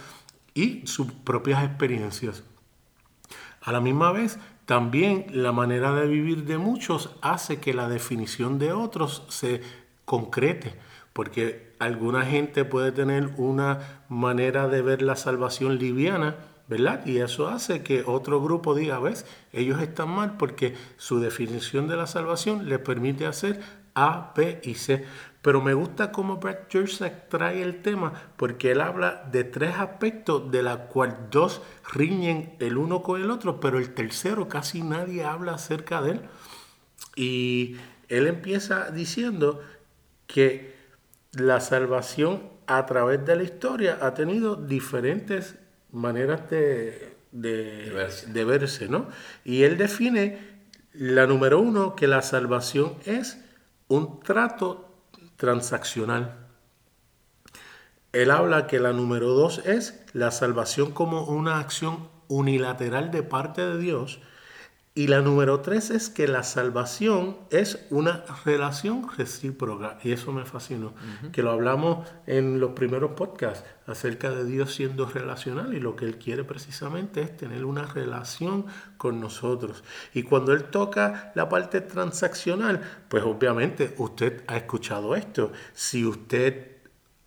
y 0.53 0.85
sus 0.85 1.11
propias 1.11 1.63
experiencias. 1.63 2.43
A 3.61 3.71
la 3.71 3.79
misma 3.79 4.11
vez, 4.11 4.39
también 4.65 5.25
la 5.31 5.51
manera 5.51 5.93
de 5.93 6.07
vivir 6.07 6.45
de 6.45 6.57
muchos 6.57 7.15
hace 7.21 7.59
que 7.59 7.73
la 7.73 7.89
definición 7.89 8.57
de 8.57 8.73
otros 8.73 9.23
se 9.29 9.61
concrete, 10.05 10.75
porque 11.13 11.73
alguna 11.79 12.25
gente 12.25 12.65
puede 12.65 12.91
tener 12.91 13.31
una 13.37 14.03
manera 14.09 14.67
de 14.67 14.81
ver 14.81 15.01
la 15.01 15.15
salvación 15.15 15.77
liviana, 15.77 16.35
¿verdad? 16.67 17.05
Y 17.05 17.17
eso 17.17 17.49
hace 17.49 17.83
que 17.83 18.03
otro 18.05 18.41
grupo 18.41 18.73
diga, 18.73 18.99
ves, 18.99 19.25
ellos 19.51 19.81
están 19.81 20.09
mal 20.09 20.37
porque 20.37 20.75
su 20.97 21.19
definición 21.19 21.87
de 21.87 21.97
la 21.97 22.07
salvación 22.07 22.69
les 22.69 22.79
permite 22.79 23.25
hacer 23.25 23.59
A, 23.93 24.31
B 24.35 24.61
y 24.63 24.75
C. 24.75 25.05
Pero 25.41 25.61
me 25.61 25.73
gusta 25.73 26.11
cómo 26.11 26.37
Brad 26.37 26.69
Jersak 26.69 27.27
trae 27.29 27.63
el 27.63 27.81
tema 27.81 28.13
porque 28.37 28.71
él 28.71 28.81
habla 28.81 29.27
de 29.31 29.43
tres 29.43 29.75
aspectos 29.75 30.51
de 30.51 30.61
la 30.61 30.87
cual 30.87 31.29
dos 31.31 31.61
riñen 31.93 32.55
el 32.59 32.77
uno 32.77 33.01
con 33.01 33.19
el 33.19 33.31
otro, 33.31 33.59
pero 33.59 33.79
el 33.79 33.93
tercero 33.93 34.47
casi 34.47 34.83
nadie 34.83 35.23
habla 35.23 35.55
acerca 35.55 36.01
de 36.01 36.11
él. 36.11 36.21
Y 37.15 37.77
él 38.07 38.27
empieza 38.27 38.91
diciendo 38.91 39.61
que 40.27 40.75
la 41.33 41.59
salvación 41.59 42.43
a 42.67 42.85
través 42.85 43.25
de 43.25 43.35
la 43.35 43.43
historia 43.43 43.97
ha 44.01 44.13
tenido 44.13 44.55
diferentes 44.55 45.55
maneras 45.91 46.49
de, 46.49 47.15
de, 47.31 48.45
verse. 48.45 48.87
¿no? 48.87 49.07
Y 49.43 49.63
él 49.63 49.77
define 49.77 50.61
la 50.93 51.25
número 51.25 51.59
uno, 51.59 51.95
que 51.95 52.07
la 52.07 52.21
salvación 52.21 52.95
es 53.05 53.43
un 53.87 54.19
trato 54.21 54.90
transaccional. 55.41 56.35
Él 58.13 58.29
habla 58.29 58.67
que 58.67 58.79
la 58.79 58.93
número 58.93 59.29
dos 59.29 59.57
es 59.65 60.05
la 60.13 60.29
salvación 60.29 60.91
como 60.91 61.23
una 61.23 61.57
acción 61.57 62.09
unilateral 62.27 63.09
de 63.09 63.23
parte 63.23 63.65
de 63.65 63.79
Dios 63.79 64.19
y 64.93 65.07
la 65.07 65.21
número 65.21 65.61
tres 65.61 65.89
es 65.89 66.09
que 66.09 66.27
la 66.27 66.43
salvación 66.43 67.37
es 67.49 67.87
una 67.91 68.25
relación 68.43 69.07
recíproca. 69.17 69.97
Y 70.03 70.11
eso 70.11 70.33
me 70.33 70.43
fascinó. 70.43 70.93
Que 71.31 71.43
lo 71.43 71.51
hablamos 71.51 72.05
en 72.27 72.59
los 72.59 72.71
primeros 72.71 73.11
podcasts 73.11 73.63
acerca 73.87 74.31
de 74.31 74.43
Dios 74.43 74.75
siendo 74.75 75.05
relacional. 75.05 75.73
Y 75.73 75.79
lo 75.79 75.95
que 75.95 76.03
Él 76.03 76.17
quiere 76.17 76.43
precisamente 76.43 77.21
es 77.21 77.37
tener 77.37 77.63
una 77.63 77.85
relación 77.85 78.65
con 78.97 79.21
nosotros. 79.21 79.81
Y 80.13 80.23
cuando 80.23 80.51
Él 80.51 80.65
toca 80.65 81.31
la 81.35 81.47
parte 81.47 81.79
transaccional, 81.79 82.81
pues 83.07 83.23
obviamente 83.23 83.95
usted 83.97 84.43
ha 84.47 84.57
escuchado 84.57 85.15
esto. 85.15 85.53
Si 85.73 86.05
usted 86.05 86.79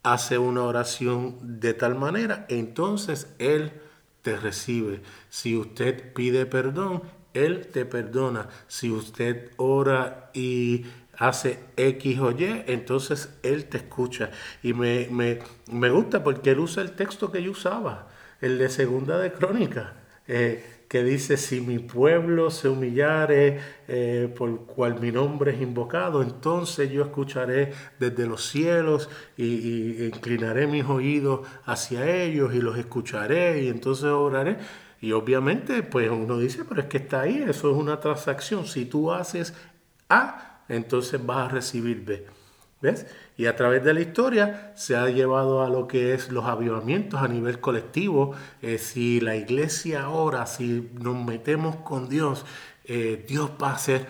hace 0.02 0.36
una 0.36 0.64
oración 0.64 1.60
de 1.60 1.72
tal 1.72 1.94
manera, 1.94 2.44
entonces 2.50 3.34
Él 3.38 3.72
te 4.20 4.36
recibe. 4.36 5.00
Si 5.30 5.56
usted 5.56 6.12
pide 6.12 6.44
perdón, 6.44 7.02
él 7.34 7.66
te 7.66 7.84
perdona. 7.84 8.48
Si 8.68 8.90
usted 8.90 9.50
ora 9.56 10.30
y 10.32 10.86
hace 11.18 11.58
X 11.76 12.18
o 12.20 12.30
Y, 12.30 12.64
entonces 12.66 13.36
Él 13.42 13.66
te 13.66 13.78
escucha. 13.78 14.30
Y 14.62 14.72
me, 14.72 15.08
me, 15.10 15.90
gusta 15.90 16.22
porque 16.22 16.50
Él 16.50 16.60
usa 16.60 16.82
el 16.82 16.92
texto 16.92 17.30
que 17.30 17.42
yo 17.42 17.50
usaba, 17.52 18.08
el 18.40 18.58
de 18.58 18.68
Segunda 18.68 19.18
de 19.18 19.32
Crónica, 19.32 19.94
eh, 20.26 20.64
que 20.88 21.02
dice, 21.02 21.36
si 21.36 21.60
mi 21.60 21.80
pueblo 21.80 22.50
se 22.50 22.68
humillare 22.68 23.58
eh, 23.88 24.32
por 24.36 24.66
cual 24.66 25.00
mi 25.00 25.10
nombre 25.10 25.52
es 25.52 25.60
invocado, 25.60 26.22
entonces 26.22 26.90
yo 26.90 27.02
escucharé 27.02 27.72
desde 27.98 28.26
los 28.26 28.46
cielos 28.46 29.08
y, 29.36 29.44
y 29.44 30.04
inclinaré 30.06 30.66
mis 30.68 30.84
oídos 30.84 31.40
hacia 31.64 32.08
ellos 32.08 32.54
y 32.54 32.60
los 32.60 32.78
escucharé 32.78 33.62
y 33.62 33.68
entonces 33.68 34.04
oraré. 34.04 34.58
Y 35.04 35.12
obviamente, 35.12 35.82
pues 35.82 36.10
uno 36.10 36.38
dice, 36.38 36.64
pero 36.64 36.80
es 36.80 36.86
que 36.86 36.96
está 36.96 37.20
ahí, 37.20 37.44
eso 37.46 37.70
es 37.70 37.76
una 37.76 38.00
transacción. 38.00 38.66
Si 38.66 38.86
tú 38.86 39.12
haces 39.12 39.52
A, 40.08 40.62
entonces 40.66 41.24
vas 41.26 41.46
a 41.46 41.48
recibir 41.52 42.02
B. 42.06 42.26
¿Ves? 42.80 43.06
Y 43.36 43.44
a 43.44 43.54
través 43.54 43.84
de 43.84 43.92
la 43.92 44.00
historia 44.00 44.72
se 44.76 44.96
ha 44.96 45.10
llevado 45.10 45.62
a 45.62 45.68
lo 45.68 45.86
que 45.88 46.14
es 46.14 46.32
los 46.32 46.46
avivamientos 46.46 47.20
a 47.20 47.28
nivel 47.28 47.60
colectivo. 47.60 48.34
Eh, 48.62 48.78
si 48.78 49.20
la 49.20 49.36
iglesia 49.36 50.08
ora, 50.08 50.46
si 50.46 50.90
nos 50.94 51.22
metemos 51.22 51.76
con 51.76 52.08
Dios, 52.08 52.46
eh, 52.84 53.26
Dios 53.28 53.50
va 53.62 53.72
a 53.72 53.74
hacer. 53.74 54.06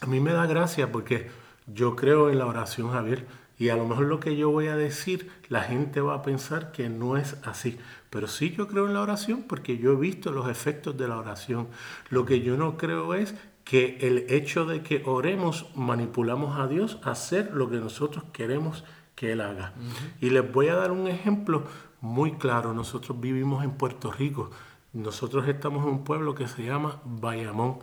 A 0.00 0.06
mí 0.06 0.20
me 0.20 0.32
da 0.32 0.46
gracia 0.46 0.90
porque 0.90 1.30
yo 1.66 1.96
creo 1.96 2.30
en 2.30 2.38
la 2.38 2.46
oración, 2.46 2.92
Javier. 2.92 3.26
Y 3.58 3.68
a 3.68 3.76
lo 3.76 3.86
mejor 3.86 4.06
lo 4.06 4.20
que 4.20 4.36
yo 4.36 4.50
voy 4.50 4.68
a 4.68 4.76
decir, 4.76 5.30
la 5.50 5.64
gente 5.64 6.00
va 6.00 6.14
a 6.14 6.22
pensar 6.22 6.72
que 6.72 6.88
no 6.88 7.18
es 7.18 7.36
así. 7.44 7.76
Pero 8.10 8.26
sí 8.26 8.54
yo 8.56 8.68
creo 8.68 8.86
en 8.86 8.94
la 8.94 9.02
oración 9.02 9.44
porque 9.46 9.78
yo 9.78 9.92
he 9.92 9.96
visto 9.96 10.32
los 10.32 10.48
efectos 10.48 10.96
de 10.96 11.08
la 11.08 11.18
oración. 11.18 11.68
Lo 12.10 12.24
que 12.24 12.40
yo 12.40 12.56
no 12.56 12.76
creo 12.76 13.14
es 13.14 13.34
que 13.64 13.98
el 14.00 14.24
hecho 14.30 14.64
de 14.64 14.82
que 14.82 15.02
oremos 15.04 15.66
manipulamos 15.74 16.58
a 16.58 16.66
Dios 16.66 16.98
a 17.02 17.10
hacer 17.10 17.52
lo 17.52 17.68
que 17.68 17.76
nosotros 17.76 18.24
queremos 18.32 18.84
que 19.14 19.32
Él 19.32 19.42
haga. 19.42 19.74
Y 20.20 20.30
les 20.30 20.50
voy 20.50 20.68
a 20.68 20.76
dar 20.76 20.90
un 20.90 21.06
ejemplo 21.06 21.64
muy 22.00 22.32
claro. 22.32 22.72
Nosotros 22.72 23.20
vivimos 23.20 23.64
en 23.64 23.72
Puerto 23.72 24.10
Rico. 24.10 24.50
Nosotros 24.94 25.46
estamos 25.48 25.84
en 25.84 25.90
un 25.90 26.04
pueblo 26.04 26.34
que 26.34 26.48
se 26.48 26.64
llama 26.64 27.02
Bayamón. 27.04 27.80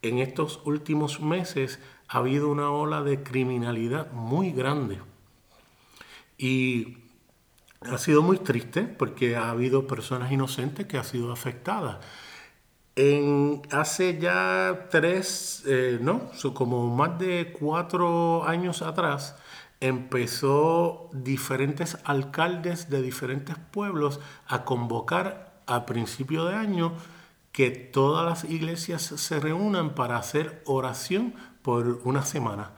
En 0.00 0.18
estos 0.18 0.60
últimos 0.64 1.20
meses 1.20 1.78
ha 2.08 2.18
habido 2.18 2.48
una 2.48 2.70
ola 2.70 3.02
de 3.02 3.22
criminalidad 3.22 4.10
muy 4.12 4.52
grande. 4.52 4.98
Y 6.38 7.07
ha 7.80 7.98
sido 7.98 8.22
muy 8.22 8.38
triste 8.38 8.82
porque 8.82 9.36
ha 9.36 9.50
habido 9.50 9.86
personas 9.86 10.32
inocentes 10.32 10.86
que 10.86 10.98
han 10.98 11.04
sido 11.04 11.32
afectadas. 11.32 11.98
En, 12.96 13.62
hace 13.70 14.18
ya 14.18 14.88
tres, 14.90 15.62
eh, 15.66 15.98
no, 16.00 16.30
como 16.54 16.94
más 16.94 17.18
de 17.18 17.54
cuatro 17.58 18.44
años 18.46 18.82
atrás, 18.82 19.36
empezó 19.80 21.08
diferentes 21.12 21.98
alcaldes 22.04 22.90
de 22.90 23.00
diferentes 23.02 23.56
pueblos 23.70 24.18
a 24.48 24.64
convocar 24.64 25.62
a 25.66 25.86
principio 25.86 26.44
de 26.46 26.54
año 26.54 26.94
que 27.52 27.70
todas 27.70 28.24
las 28.24 28.50
iglesias 28.50 29.02
se 29.02 29.40
reúnan 29.40 29.94
para 29.94 30.16
hacer 30.16 30.62
oración 30.66 31.34
por 31.62 32.00
una 32.04 32.22
semana. 32.24 32.72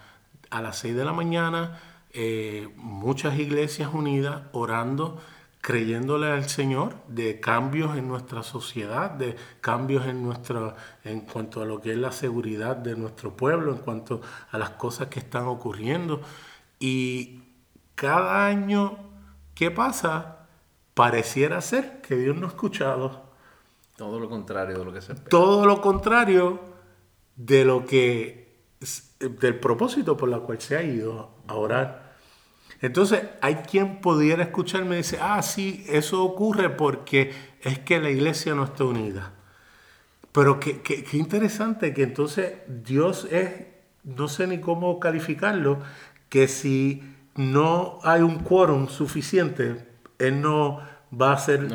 A 0.51 0.61
las 0.61 0.79
6 0.79 0.97
de 0.97 1.05
la 1.05 1.13
mañana, 1.13 1.79
eh, 2.13 2.69
muchas 2.77 3.39
iglesias 3.39 3.91
unidas 3.93 4.43
orando, 4.53 5.21
creyéndole 5.61 6.31
al 6.31 6.49
Señor 6.49 6.95
de 7.07 7.39
cambios 7.39 7.97
en 7.97 8.09
nuestra 8.09 8.43
sociedad, 8.43 9.11
de 9.11 9.37
cambios 9.61 10.07
en, 10.07 10.23
nuestra, 10.23 10.75
en 11.05 11.21
cuanto 11.21 11.63
a 11.63 11.67
lo 11.67 11.81
que 11.81 11.93
es 11.93 11.99
la 11.99 12.13
seguridad 12.13 12.77
de 12.77 12.97
nuestro 12.97 13.37
pueblo, 13.37 13.73
en 13.73 13.79
cuanto 13.79 14.21
a 14.51 14.59
las 14.59 14.71
cosas 14.71 15.09
que 15.09 15.21
están 15.21 15.47
ocurriendo. 15.47 16.21
Y 16.79 17.43
cada 17.95 18.47
año 18.47 18.99
que 19.55 19.71
pasa, 19.71 20.47
pareciera 20.95 21.61
ser 21.61 22.01
que 22.01 22.17
Dios 22.17 22.37
no 22.37 22.47
ha 22.47 22.51
escuchado. 22.51 23.31
Todo 23.97 24.19
lo 24.19 24.31
contrario 24.31 24.79
de 24.79 24.85
lo 24.85 24.93
que 24.93 25.03
se 25.03 25.13
espera. 25.13 25.29
Todo 25.29 25.67
lo 25.67 25.81
contrario 25.83 26.61
de 27.37 27.65
lo 27.65 27.85
que 27.85 28.65
del 29.21 29.61
propósito 29.61 30.17
por 30.17 30.33
el 30.33 30.41
cual 30.41 30.61
se 30.61 30.77
ha 30.77 30.83
ido 30.83 31.31
a 31.47 31.55
orar. 31.55 32.17
Entonces, 32.81 33.23
hay 33.43 33.57
quien 33.57 34.01
pudiera 34.01 34.43
escucharme 34.43 34.95
y 34.95 34.99
dice, 34.99 35.19
ah, 35.21 35.43
sí, 35.43 35.85
eso 35.89 36.25
ocurre 36.25 36.71
porque 36.71 37.33
es 37.61 37.79
que 37.79 38.01
la 38.01 38.11
iglesia 38.11 38.55
no 38.55 38.65
está 38.65 38.85
unida. 38.85 39.33
Pero 40.33 40.59
qué, 40.61 40.81
qué, 40.81 41.17
interesante 41.17 41.93
que 41.93 42.05
entonces 42.05 42.53
Dios 42.69 43.27
es, 43.31 43.51
no 44.05 44.29
sé 44.29 44.47
ni 44.47 44.61
cómo 44.61 44.99
calificarlo, 45.01 45.81
que 46.29 46.49
si 46.49 47.03
no 47.35 47.99
hay 48.03 48.23
un 48.23 48.39
quórum 48.39 48.89
suficiente, 48.89 49.87
Él 50.19 50.41
no 50.41 50.81
va 51.21 51.33
a 51.33 51.39
ser, 51.39 51.69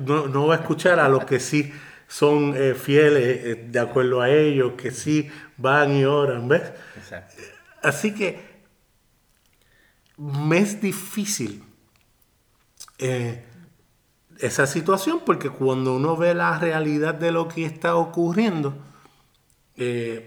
no, 0.00 0.46
va 0.46 0.54
a 0.54 0.58
escuchar 0.58 0.98
a 0.98 1.08
los 1.08 1.24
que 1.24 1.38
sí 1.38 1.72
son 2.08 2.54
eh, 2.56 2.74
fieles 2.74 3.44
eh, 3.44 3.64
de 3.68 3.78
acuerdo 3.78 4.22
a 4.22 4.30
ellos, 4.30 4.72
que 4.78 4.90
sí 4.90 5.30
van 5.58 5.94
y 5.94 6.04
oran, 6.06 6.48
¿ves? 6.48 6.62
Así 7.82 8.14
que 8.14 8.40
me 10.16 10.58
es 10.58 10.80
difícil 10.80 11.62
eh, 12.98 13.44
esa 14.38 14.66
situación 14.66 15.20
porque 15.24 15.50
cuando 15.50 15.96
uno 15.96 16.16
ve 16.16 16.34
la 16.34 16.58
realidad 16.58 17.14
de 17.14 17.30
lo 17.30 17.46
que 17.46 17.64
está 17.64 17.94
ocurriendo, 17.94 18.74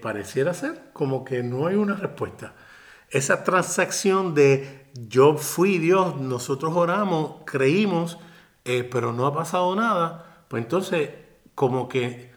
pareciera 0.02 0.54
ser 0.54 0.92
como 0.94 1.26
que 1.26 1.44
no 1.44 1.68
hay 1.68 1.76
una 1.76 1.96
respuesta. 1.96 2.54
Esa 3.10 3.44
transacción 3.44 4.34
de 4.34 4.86
yo 4.94 5.36
fui 5.36 5.78
Dios, 5.78 6.22
nosotros 6.22 6.74
oramos, 6.74 7.42
creímos, 7.46 8.18
pero 8.64 9.12
no 9.12 9.26
ha 9.26 9.34
pasado 9.34 9.76
nada, 9.76 10.46
pues 10.48 10.64
entonces 10.64 11.10
como 11.62 11.88
que 11.88 12.32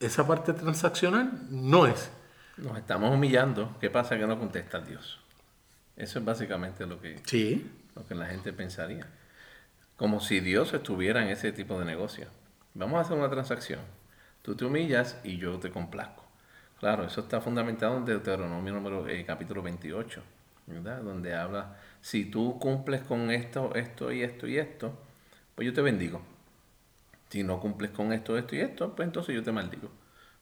esa 0.00 0.26
parte 0.26 0.54
transaccional 0.54 1.38
no 1.50 1.86
es. 1.86 2.10
Nos 2.56 2.78
estamos 2.78 3.14
humillando. 3.14 3.76
¿Qué 3.78 3.90
pasa 3.90 4.16
que 4.16 4.26
no 4.26 4.38
contesta 4.38 4.80
Dios? 4.80 5.20
Eso 5.98 6.18
es 6.18 6.24
básicamente 6.24 6.86
lo 6.86 6.98
que, 6.98 7.20
sí. 7.26 7.70
lo 7.94 8.06
que 8.06 8.14
la 8.14 8.24
gente 8.24 8.54
pensaría. 8.54 9.06
Como 9.98 10.18
si 10.18 10.40
Dios 10.40 10.72
estuviera 10.72 11.22
en 11.22 11.28
ese 11.28 11.52
tipo 11.52 11.78
de 11.78 11.84
negocio. 11.84 12.28
Vamos 12.72 12.96
a 12.96 13.00
hacer 13.02 13.18
una 13.18 13.28
transacción. 13.28 13.80
Tú 14.40 14.54
te 14.54 14.64
humillas 14.64 15.20
y 15.24 15.36
yo 15.36 15.58
te 15.58 15.68
complazco. 15.68 16.24
Claro, 16.78 17.04
eso 17.04 17.20
está 17.20 17.42
fundamentado 17.42 17.98
en 17.98 18.06
Deuteronomio 18.06 18.72
número, 18.72 19.06
eh, 19.08 19.26
capítulo 19.26 19.60
28, 19.60 20.22
¿verdad? 20.68 21.02
Donde 21.02 21.34
habla, 21.34 21.76
si 22.00 22.24
tú 22.24 22.58
cumples 22.58 23.02
con 23.02 23.30
esto, 23.30 23.74
esto 23.74 24.10
y 24.10 24.22
esto 24.22 24.46
y 24.46 24.56
esto, 24.56 24.98
pues 25.54 25.66
yo 25.66 25.74
te 25.74 25.82
bendigo 25.82 26.29
si 27.30 27.42
no 27.44 27.60
cumples 27.60 27.90
con 27.92 28.12
esto, 28.12 28.36
esto 28.36 28.56
y 28.56 28.60
esto, 28.60 28.94
pues 28.94 29.06
entonces 29.06 29.34
yo 29.34 29.42
te 29.42 29.52
maldigo. 29.52 29.90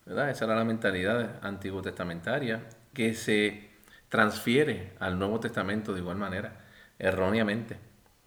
¿verdad? 0.06 0.30
Esa 0.30 0.46
era 0.46 0.56
la 0.56 0.64
mentalidad 0.64 1.36
antiguo 1.42 1.82
testamentaria 1.82 2.64
que 2.94 3.14
se 3.14 3.70
transfiere 4.08 4.94
al 5.00 5.18
Nuevo 5.18 5.38
Testamento 5.38 5.92
de 5.92 6.00
igual 6.00 6.16
manera, 6.16 6.64
erróneamente, 6.98 7.78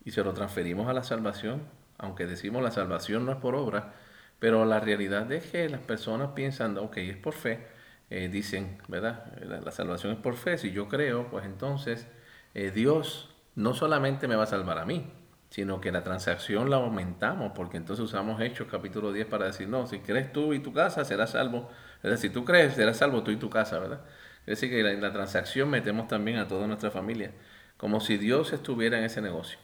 y 0.06 0.12
se 0.12 0.24
lo 0.24 0.34
transferimos 0.34 0.88
a 0.88 0.94
la 0.94 1.04
salvación, 1.04 1.64
aunque 1.98 2.28
decimos 2.28 2.64
la 2.64 2.72
salvación 2.72 3.26
no 3.26 3.32
es 3.32 3.38
por 3.40 3.56
obra, 3.56 3.94
pero 4.40 4.66
la 4.66 4.80
realidad 4.80 5.32
es 5.32 5.46
que 5.48 5.70
las 5.70 5.82
personas 5.82 6.30
piensan, 6.36 6.78
ok, 6.78 6.98
es 6.98 7.18
por 7.18 7.34
fe, 7.34 7.68
eh, 8.10 8.30
dicen, 8.30 8.78
¿verdad? 8.88 9.26
La, 9.42 9.72
salvación 9.72 10.14
es 10.14 10.20
por 10.20 10.36
fe, 10.36 10.58
si 10.58 10.72
yo 10.72 10.88
creo, 10.88 11.30
pues 11.30 11.46
entonces 11.46 12.08
eh, 12.54 12.72
Dios 12.72 13.36
no 13.56 13.74
solamente 13.74 14.28
me 14.28 14.36
va 14.36 14.44
a 14.44 14.48
salvar 14.48 14.78
a 14.78 14.86
mí, 14.86 15.12
sino 15.52 15.82
que 15.82 15.92
la 15.92 16.02
transacción 16.02 16.70
la 16.70 16.78
aumentamos, 16.78 17.52
porque 17.54 17.76
entonces 17.76 18.06
usamos 18.06 18.40
Hechos 18.40 18.70
capítulo 18.72 19.12
10 19.12 19.28
para 19.28 19.48
decir, 19.48 19.68
no, 19.68 19.86
si 19.86 20.00
crees 20.00 20.32
tú 20.32 20.54
y 20.54 20.60
tu 20.60 20.72
casa, 20.72 21.04
serás 21.04 21.32
salvo. 21.32 21.70
Es 21.98 22.10
decir, 22.10 22.30
si 22.30 22.34
tú 22.34 22.46
crees, 22.46 22.76
serás 22.76 22.98
salvo 22.98 23.22
tú 23.22 23.32
y 23.32 23.36
tu 23.36 23.50
casa, 23.50 23.78
¿verdad? 23.78 24.00
Es 24.42 24.60
decir, 24.60 24.70
que 24.70 24.80
en 24.80 25.02
la, 25.02 25.12
transacción 25.12 25.70
metemos 25.70 26.08
también 26.08 26.40
a 26.40 26.48
toda 26.48 26.68
nuestra 26.68 26.90
familia, 26.90 27.32
como 27.76 28.00
si 28.00 28.18
Dios 28.18 28.54
estuviera 28.54 28.98
en 28.98 29.04
ese 29.04 29.22
negocio. 29.22 29.60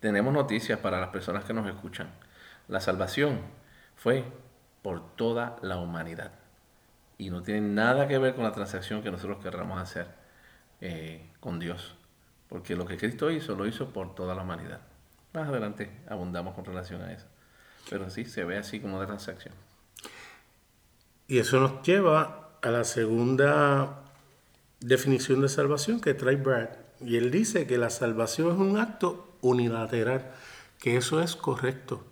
Tenemos 0.00 0.34
noticias 0.34 0.80
para 0.80 1.00
las 1.00 1.10
personas 1.10 1.44
que 1.44 1.54
nos 1.54 1.68
escuchan. 1.68 2.10
La 2.66 2.80
salvación 2.80 3.38
fue 3.94 4.24
por 4.82 5.14
toda 5.14 5.56
la 5.62 5.76
humanidad 5.76 6.32
y 7.16 7.30
no 7.30 7.42
tiene 7.44 7.60
nada 7.60 8.08
que 8.08 8.18
ver 8.18 8.34
con 8.34 8.42
la 8.42 8.52
transacción 8.52 9.02
que 9.04 9.12
nosotros 9.12 9.38
querramos 9.40 9.80
hacer 9.80 10.08
eh, 10.80 11.30
con 11.38 11.60
Dios, 11.60 11.94
porque 12.48 12.74
lo 12.74 12.86
que 12.86 12.96
Cristo 12.96 13.30
hizo 13.30 13.54
lo 13.54 13.68
hizo 13.68 13.92
por 13.92 14.16
toda 14.16 14.34
la 14.34 14.42
humanidad. 14.42 14.80
Más 15.38 15.48
adelante 15.50 15.88
abundamos 16.08 16.54
con 16.54 16.64
relación 16.64 17.00
a 17.00 17.12
eso, 17.12 17.26
pero 17.88 18.10
sí 18.10 18.24
se 18.24 18.42
ve 18.42 18.58
así 18.58 18.80
como 18.80 19.00
de 19.00 19.06
transacción. 19.06 19.54
Y 21.28 21.38
eso 21.38 21.60
nos 21.60 21.82
lleva 21.82 22.50
a 22.60 22.70
la 22.70 22.82
segunda 22.82 24.02
definición 24.80 25.40
de 25.42 25.48
salvación 25.48 26.00
que 26.00 26.14
trae 26.14 26.34
Brad. 26.34 26.70
Y 27.00 27.16
él 27.16 27.30
dice 27.30 27.68
que 27.68 27.78
la 27.78 27.90
salvación 27.90 28.50
es 28.50 28.58
un 28.58 28.78
acto 28.78 29.36
unilateral, 29.40 30.32
que 30.80 30.96
eso 30.96 31.22
es 31.22 31.36
correcto. 31.36 32.04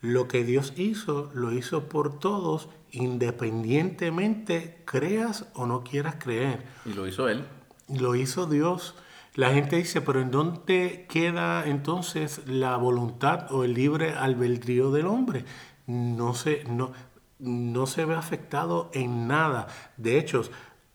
Lo 0.00 0.28
que 0.28 0.44
Dios 0.44 0.74
hizo, 0.76 1.32
lo 1.34 1.52
hizo 1.52 1.88
por 1.88 2.20
todos, 2.20 2.68
independientemente 2.92 4.82
creas 4.84 5.46
o 5.54 5.66
no 5.66 5.82
quieras 5.82 6.14
creer. 6.20 6.62
Y 6.84 6.92
lo 6.92 7.08
hizo 7.08 7.28
Él. 7.28 7.44
Lo 7.88 8.14
hizo 8.14 8.46
Dios. 8.46 8.94
La 9.38 9.52
gente 9.52 9.76
dice, 9.76 10.00
pero 10.00 10.20
¿en 10.20 10.32
dónde 10.32 11.06
queda 11.08 11.64
entonces 11.68 12.42
la 12.48 12.76
voluntad 12.76 13.52
o 13.52 13.62
el 13.62 13.72
libre 13.72 14.10
albedrío 14.10 14.90
del 14.90 15.06
hombre? 15.06 15.44
No 15.86 16.34
se, 16.34 16.64
no, 16.64 16.90
no 17.38 17.86
se 17.86 18.04
ve 18.04 18.16
afectado 18.16 18.90
en 18.94 19.28
nada. 19.28 19.68
De 19.96 20.18
hecho, 20.18 20.42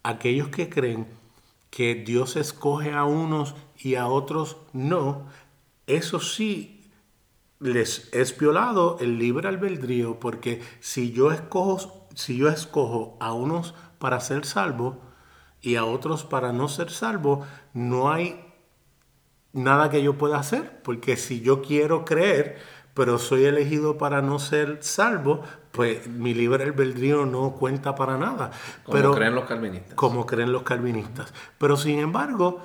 aquellos 0.03 0.50
que 0.50 0.67
creen 0.67 1.07
que 1.69 1.95
Dios 1.95 2.35
escoge 2.35 2.91
a 2.91 3.05
unos 3.05 3.55
y 3.77 3.95
a 3.95 4.07
otros 4.07 4.57
no, 4.73 5.27
eso 5.88 6.19
sí 6.19 6.91
les 7.62 8.13
es 8.13 8.38
violado 8.38 8.97
el 9.00 9.19
libre 9.19 9.47
albedrío, 9.47 10.19
porque 10.19 10.62
si 10.81 11.13
yo 11.13 11.31
escojo, 11.31 12.09
si 12.13 12.35
yo 12.35 12.50
escojo 12.50 13.15
a 13.21 13.31
unos 13.31 13.73
para 14.00 14.19
ser 14.19 14.45
salvo 14.45 15.12
y 15.63 15.77
a 15.77 15.86
otros 15.86 16.24
para 16.25 16.53
no 16.53 16.67
ser 16.67 16.91
salvo, 16.91 17.43
no 17.74 18.12
hay 18.12 18.46
nada 19.53 19.89
que 19.89 20.03
yo 20.03 20.17
pueda 20.17 20.38
hacer, 20.38 20.82
porque 20.84 21.15
si 21.15 21.41
yo 21.41 21.62
quiero 21.62 22.05
creer, 22.05 22.60
pero 22.93 23.17
soy 23.17 23.46
elegido 23.46 23.98
para 23.98 24.22
no 24.22 24.38
ser 24.38 24.79
salvo, 24.82 25.41
pues 25.72 26.08
mi 26.08 26.34
libre 26.34 26.65
albedrío 26.65 27.25
no 27.25 27.53
cuenta 27.53 27.96
para 27.96 28.17
nada. 28.17 28.51
Como 28.84 29.13
creen 29.13 29.34
los 29.34 29.46
calvinistas. 29.46 29.96
Como 29.96 30.25
creen 30.25 30.51
los 30.51 30.63
calvinistas. 30.63 31.34
Pero 31.58 31.77
sin 31.77 32.00
embargo, 32.00 32.62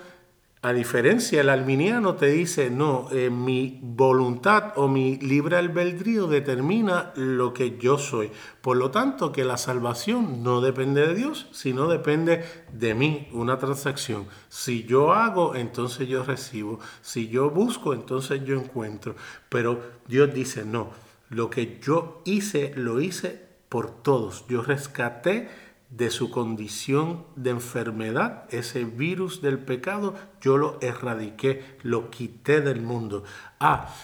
a 0.61 0.73
diferencia, 0.73 1.41
el 1.41 1.51
arminiano 1.51 2.17
te 2.17 2.27
dice, 2.27 2.69
no, 2.69 3.09
eh, 3.13 3.31
mi 3.31 3.79
voluntad 3.81 4.73
o 4.75 4.89
mi 4.89 5.17
libre 5.19 5.57
albedrío 5.57 6.27
determina 6.27 7.13
lo 7.15 7.55
que 7.55 7.79
yo 7.79 7.97
soy. 7.97 8.33
Por 8.61 8.77
lo 8.77 8.91
tanto, 8.91 9.31
que 9.31 9.45
la 9.45 9.57
salvación 9.57 10.43
no 10.43 10.61
depende 10.61 11.07
de 11.07 11.15
Dios, 11.15 11.47
sino 11.53 11.87
depende 11.87 12.45
de 12.73 12.95
mí, 12.95 13.29
una 13.33 13.59
transacción. 13.59 14.27
Si 14.49 14.83
yo 14.83 15.13
hago, 15.13 15.55
entonces 15.55 16.09
yo 16.09 16.25
recibo. 16.25 16.81
Si 17.03 17.29
yo 17.29 17.51
busco, 17.51 17.95
entonces 17.95 18.45
yo 18.45 18.59
encuentro. 18.59 19.15
Pero 19.49 19.81
Dios 20.09 20.35
dice, 20.35 20.65
no, 20.65 20.91
lo 21.31 21.51
que 21.51 21.79
yo 21.81 22.21
hice, 22.25 22.73
lo 22.75 23.01
hice 23.01 23.47
por 23.69 24.03
todos. 24.03 24.45
Yo 24.49 24.63
rescaté 24.63 25.49
de 25.91 26.11
su 26.11 26.31
condición 26.31 27.25
de 27.37 27.51
enfermedad, 27.51 28.45
ese 28.51 28.85
virus 28.85 29.41
del 29.41 29.59
pecado, 29.59 30.15
yo 30.41 30.59
lo 30.59 30.79
erradiqué, 30.83 31.65
lo 31.83 32.11
quité 32.11 32.61
del 32.61 32.83
mundo. 32.83 33.25
Ah, 33.59 33.95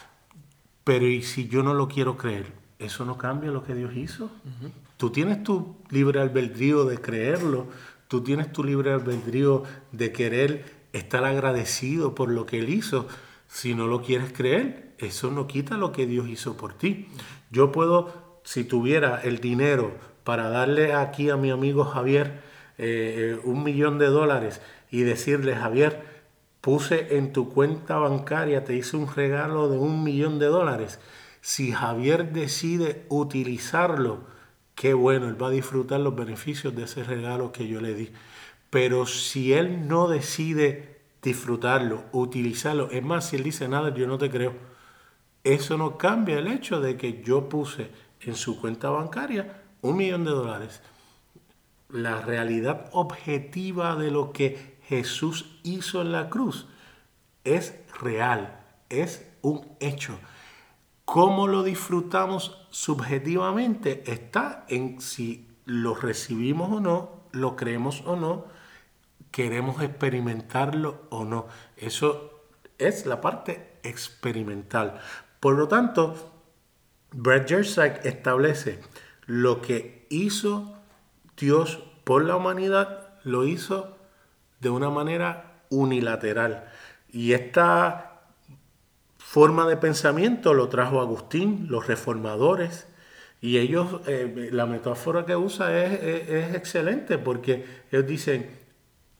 pero 0.82 1.06
¿y 1.06 1.22
si 1.22 1.48
yo 1.48 1.62
no 1.62 1.74
lo 1.74 1.88
quiero 1.88 2.16
creer? 2.16 2.52
¿Eso 2.78 3.04
no 3.04 3.18
cambia 3.18 3.50
lo 3.50 3.64
que 3.64 3.74
Dios 3.74 3.94
hizo? 3.96 4.30
Tú 4.96 5.10
tienes 5.10 5.42
tu 5.42 5.76
libre 5.90 6.20
albedrío 6.20 6.84
de 6.84 7.00
creerlo, 7.00 7.66
tú 8.08 8.22
tienes 8.22 8.52
tu 8.52 8.64
libre 8.64 8.92
albedrío 8.92 9.64
de 9.92 10.12
querer 10.12 10.86
estar 10.92 11.24
agradecido 11.24 12.14
por 12.14 12.30
lo 12.30 12.46
que 12.46 12.60
Él 12.60 12.70
hizo. 12.70 13.08
Si 13.46 13.74
no 13.74 13.86
lo 13.86 14.02
quieres 14.02 14.32
creer, 14.32 14.94
eso 14.98 15.30
no 15.30 15.46
quita 15.46 15.76
lo 15.76 15.92
que 15.92 16.06
Dios 16.06 16.28
hizo 16.28 16.56
por 16.56 16.74
ti. 16.74 17.08
Yo 17.50 17.72
puedo, 17.72 18.40
si 18.44 18.64
tuviera 18.64 19.20
el 19.20 19.38
dinero 19.38 20.13
para 20.24 20.48
darle 20.48 20.94
aquí 20.94 21.30
a 21.30 21.36
mi 21.36 21.50
amigo 21.50 21.84
Javier 21.84 22.40
eh, 22.78 23.38
un 23.44 23.62
millón 23.62 23.98
de 23.98 24.06
dólares 24.06 24.60
y 24.90 25.02
decirle, 25.02 25.54
Javier, 25.54 26.02
puse 26.60 27.18
en 27.18 27.32
tu 27.32 27.50
cuenta 27.50 27.96
bancaria, 27.98 28.64
te 28.64 28.74
hice 28.74 28.96
un 28.96 29.14
regalo 29.14 29.68
de 29.68 29.78
un 29.78 30.02
millón 30.02 30.38
de 30.38 30.46
dólares. 30.46 30.98
Si 31.40 31.72
Javier 31.72 32.32
decide 32.32 33.04
utilizarlo, 33.10 34.20
qué 34.74 34.94
bueno, 34.94 35.28
él 35.28 35.40
va 35.40 35.48
a 35.48 35.50
disfrutar 35.50 36.00
los 36.00 36.16
beneficios 36.16 36.74
de 36.74 36.84
ese 36.84 37.04
regalo 37.04 37.52
que 37.52 37.68
yo 37.68 37.80
le 37.80 37.94
di. 37.94 38.10
Pero 38.70 39.06
si 39.06 39.52
él 39.52 39.86
no 39.86 40.08
decide 40.08 41.00
disfrutarlo, 41.22 42.04
utilizarlo, 42.12 42.90
es 42.90 43.02
más, 43.02 43.28
si 43.28 43.36
él 43.36 43.42
dice 43.42 43.68
nada, 43.68 43.94
yo 43.94 44.06
no 44.06 44.18
te 44.18 44.30
creo. 44.30 44.54
Eso 45.44 45.76
no 45.76 45.98
cambia 45.98 46.38
el 46.38 46.48
hecho 46.48 46.80
de 46.80 46.96
que 46.96 47.22
yo 47.22 47.48
puse 47.48 47.90
en 48.20 48.34
su 48.34 48.58
cuenta 48.58 48.88
bancaria 48.88 49.63
un 49.84 49.98
millón 49.98 50.24
de 50.24 50.30
dólares, 50.30 50.80
la 51.90 52.22
realidad 52.22 52.88
objetiva 52.92 53.96
de 53.96 54.10
lo 54.10 54.32
que 54.32 54.78
Jesús 54.88 55.60
hizo 55.62 56.00
en 56.00 56.10
la 56.10 56.30
cruz 56.30 56.66
es 57.44 57.74
real, 58.00 58.64
es 58.88 59.30
un 59.42 59.76
hecho. 59.80 60.18
¿Cómo 61.04 61.48
lo 61.48 61.62
disfrutamos 61.62 62.66
subjetivamente? 62.70 64.10
Está 64.10 64.64
en 64.68 65.02
si 65.02 65.48
lo 65.66 65.94
recibimos 65.94 66.72
o 66.72 66.80
no, 66.80 67.20
lo 67.32 67.54
creemos 67.54 68.02
o 68.06 68.16
no, 68.16 68.46
queremos 69.30 69.82
experimentarlo 69.82 71.02
o 71.10 71.26
no. 71.26 71.46
Eso 71.76 72.46
es 72.78 73.04
la 73.04 73.20
parte 73.20 73.78
experimental. 73.82 74.98
Por 75.40 75.58
lo 75.58 75.68
tanto, 75.68 76.32
Brad 77.10 77.46
Jersak 77.46 78.06
establece 78.06 78.80
lo 79.26 79.62
que 79.62 80.06
hizo 80.10 80.76
Dios 81.36 81.82
por 82.04 82.24
la 82.24 82.36
humanidad, 82.36 83.08
lo 83.24 83.44
hizo 83.44 83.96
de 84.60 84.70
una 84.70 84.90
manera 84.90 85.62
unilateral. 85.70 86.70
Y 87.10 87.32
esta 87.32 88.22
forma 89.18 89.66
de 89.66 89.76
pensamiento 89.76 90.54
lo 90.54 90.68
trajo 90.68 91.00
Agustín, 91.00 91.66
los 91.68 91.86
reformadores, 91.86 92.86
y 93.40 93.58
ellos, 93.58 94.00
eh, 94.06 94.48
la 94.52 94.64
metáfora 94.64 95.26
que 95.26 95.36
usa 95.36 95.84
es, 95.84 96.00
es, 96.30 96.54
excelente 96.54 97.18
porque 97.18 97.66
ellos 97.90 98.06
dicen, 98.06 98.48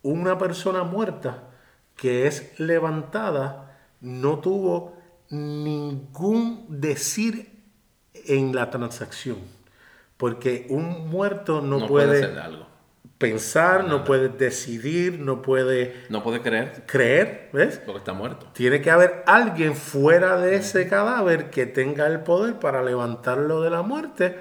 una 0.03 0.39
persona 0.39 0.83
muerta 0.83 1.51
que 1.97 2.27
es 2.27 2.59
levantada 2.59 3.79
no 4.01 4.39
tuvo 4.39 4.97
ningún 5.31 6.65
decir 6.69 7.61
en 8.15 8.55
la 8.55 8.71
transacción. 8.71 9.39
Porque 10.17 10.67
un 10.71 11.09
muerto 11.09 11.61
no, 11.61 11.87
puede, 11.87 12.35
pensar, 13.19 13.85
no 13.85 14.05
puede 14.05 14.29
decidir, 14.29 15.19
no 15.19 15.43
puede... 15.43 16.05
No 16.09 16.23
puede 16.23 16.41
creer. 16.41 16.85
Creer, 16.87 17.51
¿ves? 17.53 17.81
Porque 17.85 17.99
está 17.99 18.13
muerto. 18.13 18.47
Tiene 18.53 18.81
que 18.81 18.91
haber 18.91 19.23
alguien 19.27 19.75
fuera 19.75 20.37
de 20.41 20.57
ese 20.57 20.89
cadáver 20.89 21.51
que 21.51 21.67
tenga 21.67 22.07
el 22.07 22.21
poder 22.21 22.59
para 22.59 22.83
levantarlo 22.83 23.61
de 23.61 23.71
la 23.71 23.83
muerte. 23.83 24.37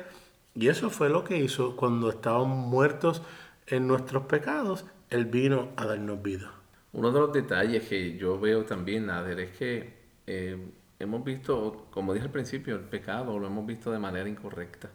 Y 0.56 0.68
eso 0.68 0.90
fue 0.90 1.10
lo 1.10 1.24
que 1.24 1.38
hizo 1.38 1.76
cuando 1.76 2.10
estábamos 2.10 2.58
muertos 2.68 3.22
en 3.68 3.88
nuestros 3.88 4.26
pecados. 4.26 4.86
Él 5.10 5.26
vino 5.26 5.70
a 5.76 5.86
darnos 5.86 6.22
vida. 6.22 6.52
Uno 6.92 7.12
de 7.12 7.20
los 7.20 7.34
detalles 7.34 7.88
que 7.88 8.18
yo 8.18 8.40
veo 8.40 8.66
también, 8.66 9.08
Nader, 9.08 9.40
es 9.40 9.58
que 9.58 9.94
eh, 10.28 10.58
hemos 11.00 11.24
visto, 11.24 11.88
como 11.90 12.14
dije 12.14 12.26
al 12.26 12.32
principio, 12.32 12.76
el 12.76 12.84
pecado 12.84 13.40
lo 13.40 13.48
hemos 13.48 13.66
visto 13.66 13.92
de 13.92 13.98
manera 13.98 14.30
incorrecta. 14.30 14.92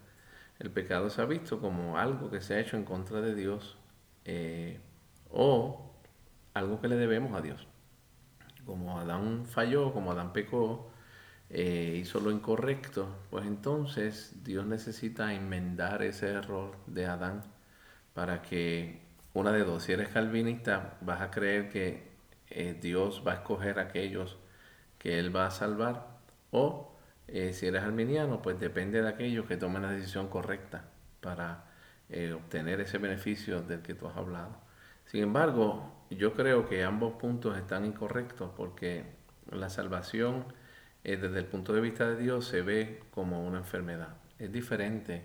El 0.59 0.71
pecado 0.71 1.09
se 1.09 1.21
ha 1.21 1.25
visto 1.25 1.59
como 1.59 1.97
algo 1.97 2.29
que 2.29 2.41
se 2.41 2.55
ha 2.55 2.59
hecho 2.59 2.77
en 2.77 2.83
contra 2.83 3.21
de 3.21 3.33
Dios 3.33 3.77
eh, 4.25 4.79
o 5.31 5.93
algo 6.53 6.81
que 6.81 6.89
le 6.89 6.97
debemos 6.97 7.33
a 7.33 7.41
Dios. 7.41 7.67
Como 8.65 8.99
Adán 8.99 9.45
falló, 9.45 9.93
como 9.93 10.11
Adán 10.11 10.33
pecó, 10.33 10.91
eh, 11.49 11.97
hizo 11.99 12.19
lo 12.19 12.31
incorrecto, 12.31 13.07
pues 13.31 13.45
entonces 13.47 14.43
Dios 14.43 14.65
necesita 14.65 15.33
enmendar 15.33 16.03
ese 16.03 16.29
error 16.29 16.75
de 16.85 17.05
Adán 17.07 17.41
para 18.13 18.41
que 18.41 19.01
una 19.33 19.51
de 19.51 19.63
dos, 19.63 19.83
si 19.83 19.93
eres 19.93 20.09
calvinista, 20.09 20.97
vas 21.01 21.21
a 21.21 21.31
creer 21.31 21.69
que 21.69 22.11
eh, 22.49 22.77
Dios 22.79 23.23
va 23.25 23.31
a 23.31 23.35
escoger 23.35 23.79
aquellos 23.79 24.37
que 24.97 25.19
Él 25.19 25.35
va 25.35 25.47
a 25.47 25.51
salvar, 25.51 26.19
o 26.51 26.88
eh, 27.33 27.53
si 27.53 27.67
eres 27.67 27.83
arminiano, 27.83 28.41
pues 28.41 28.59
depende 28.59 29.01
de 29.01 29.09
aquellos 29.09 29.45
que 29.45 29.57
tomen 29.57 29.81
la 29.81 29.91
decisión 29.91 30.27
correcta 30.27 30.85
para 31.21 31.65
obtener 32.35 32.81
ese 32.81 32.97
beneficio 32.97 33.61
del 33.61 33.83
que 33.83 33.93
tú 33.93 34.07
has 34.07 34.17
hablado. 34.17 34.57
Sin 35.05 35.21
embargo, 35.21 35.99
yo 36.09 36.33
creo 36.33 36.67
que 36.67 36.83
ambos 36.83 37.13
puntos 37.13 37.55
están 37.55 37.85
incorrectos 37.85 38.49
porque 38.55 39.05
la 39.51 39.69
salvación 39.69 40.45
eh, 41.03 41.17
desde 41.17 41.39
el 41.39 41.45
punto 41.45 41.73
de 41.73 41.81
vista 41.81 42.07
de 42.09 42.17
Dios 42.17 42.45
se 42.45 42.61
ve 42.61 43.03
como 43.11 43.45
una 43.45 43.59
enfermedad. 43.59 44.09
Es 44.37 44.51
diferente 44.51 45.23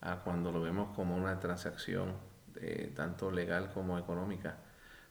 a 0.00 0.16
cuando 0.16 0.52
lo 0.52 0.60
vemos 0.60 0.94
como 0.94 1.16
una 1.16 1.40
transacción, 1.40 2.12
eh, 2.60 2.92
tanto 2.94 3.30
legal 3.30 3.70
como 3.72 3.98
económica. 3.98 4.58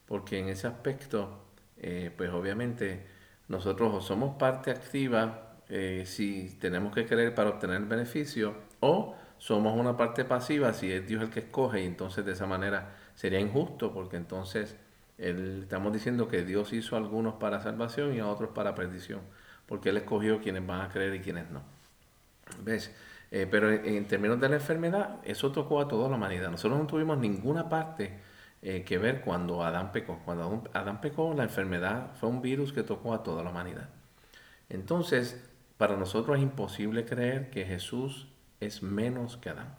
Porque 0.06 0.38
en 0.38 0.48
ese 0.48 0.66
aspecto, 0.66 1.46
eh, 1.78 2.12
pues 2.16 2.30
obviamente 2.30 3.06
nosotros 3.48 4.04
somos 4.04 4.36
parte 4.36 4.70
activa 4.70 5.53
si 5.68 6.56
tenemos 6.60 6.94
que 6.94 7.06
creer 7.06 7.34
para 7.34 7.50
obtener 7.50 7.80
beneficio 7.82 8.54
o 8.80 9.16
somos 9.38 9.78
una 9.78 9.96
parte 9.96 10.24
pasiva 10.24 10.72
si 10.72 10.92
es 10.92 11.06
Dios 11.06 11.22
el 11.22 11.30
que 11.30 11.40
escoge 11.40 11.82
y 11.82 11.86
entonces 11.86 12.24
de 12.24 12.32
esa 12.32 12.46
manera 12.46 12.96
sería 13.14 13.40
injusto 13.40 13.92
porque 13.92 14.16
entonces 14.16 14.76
estamos 15.16 15.92
diciendo 15.92 16.28
que 16.28 16.44
Dios 16.44 16.72
hizo 16.72 16.96
a 16.96 16.98
algunos 16.98 17.34
para 17.34 17.60
salvación 17.60 18.14
y 18.14 18.20
a 18.20 18.28
otros 18.28 18.50
para 18.50 18.74
perdición 18.74 19.20
porque 19.66 19.90
Él 19.90 19.96
escogió 19.96 20.40
quienes 20.40 20.66
van 20.66 20.82
a 20.82 20.88
creer 20.88 21.14
y 21.14 21.20
quienes 21.20 21.50
no. 21.50 21.62
¿Ves? 22.62 22.94
Eh, 23.30 23.48
pero 23.50 23.70
en 23.70 24.06
términos 24.06 24.40
de 24.40 24.48
la 24.48 24.56
enfermedad, 24.56 25.18
eso 25.24 25.50
tocó 25.50 25.80
a 25.80 25.88
toda 25.88 26.08
la 26.08 26.16
humanidad. 26.16 26.50
Nosotros 26.50 26.78
no 26.78 26.86
tuvimos 26.86 27.18
ninguna 27.18 27.68
parte 27.68 28.12
eh, 28.62 28.84
que 28.84 28.98
ver 28.98 29.22
cuando 29.22 29.64
Adán 29.64 29.92
pecó. 29.92 30.20
Cuando 30.24 30.62
Adán 30.72 31.00
pecó, 31.00 31.34
la 31.34 31.44
enfermedad 31.44 32.12
fue 32.14 32.28
un 32.28 32.42
virus 32.42 32.72
que 32.72 32.82
tocó 32.82 33.14
a 33.14 33.22
toda 33.22 33.42
la 33.42 33.50
humanidad. 33.50 33.88
Entonces, 34.68 35.50
para 35.76 35.96
nosotros 35.96 36.36
es 36.36 36.42
imposible 36.42 37.04
creer 37.04 37.50
que 37.50 37.64
Jesús 37.64 38.28
es 38.60 38.82
menos 38.82 39.36
que 39.36 39.50
Adán. 39.50 39.76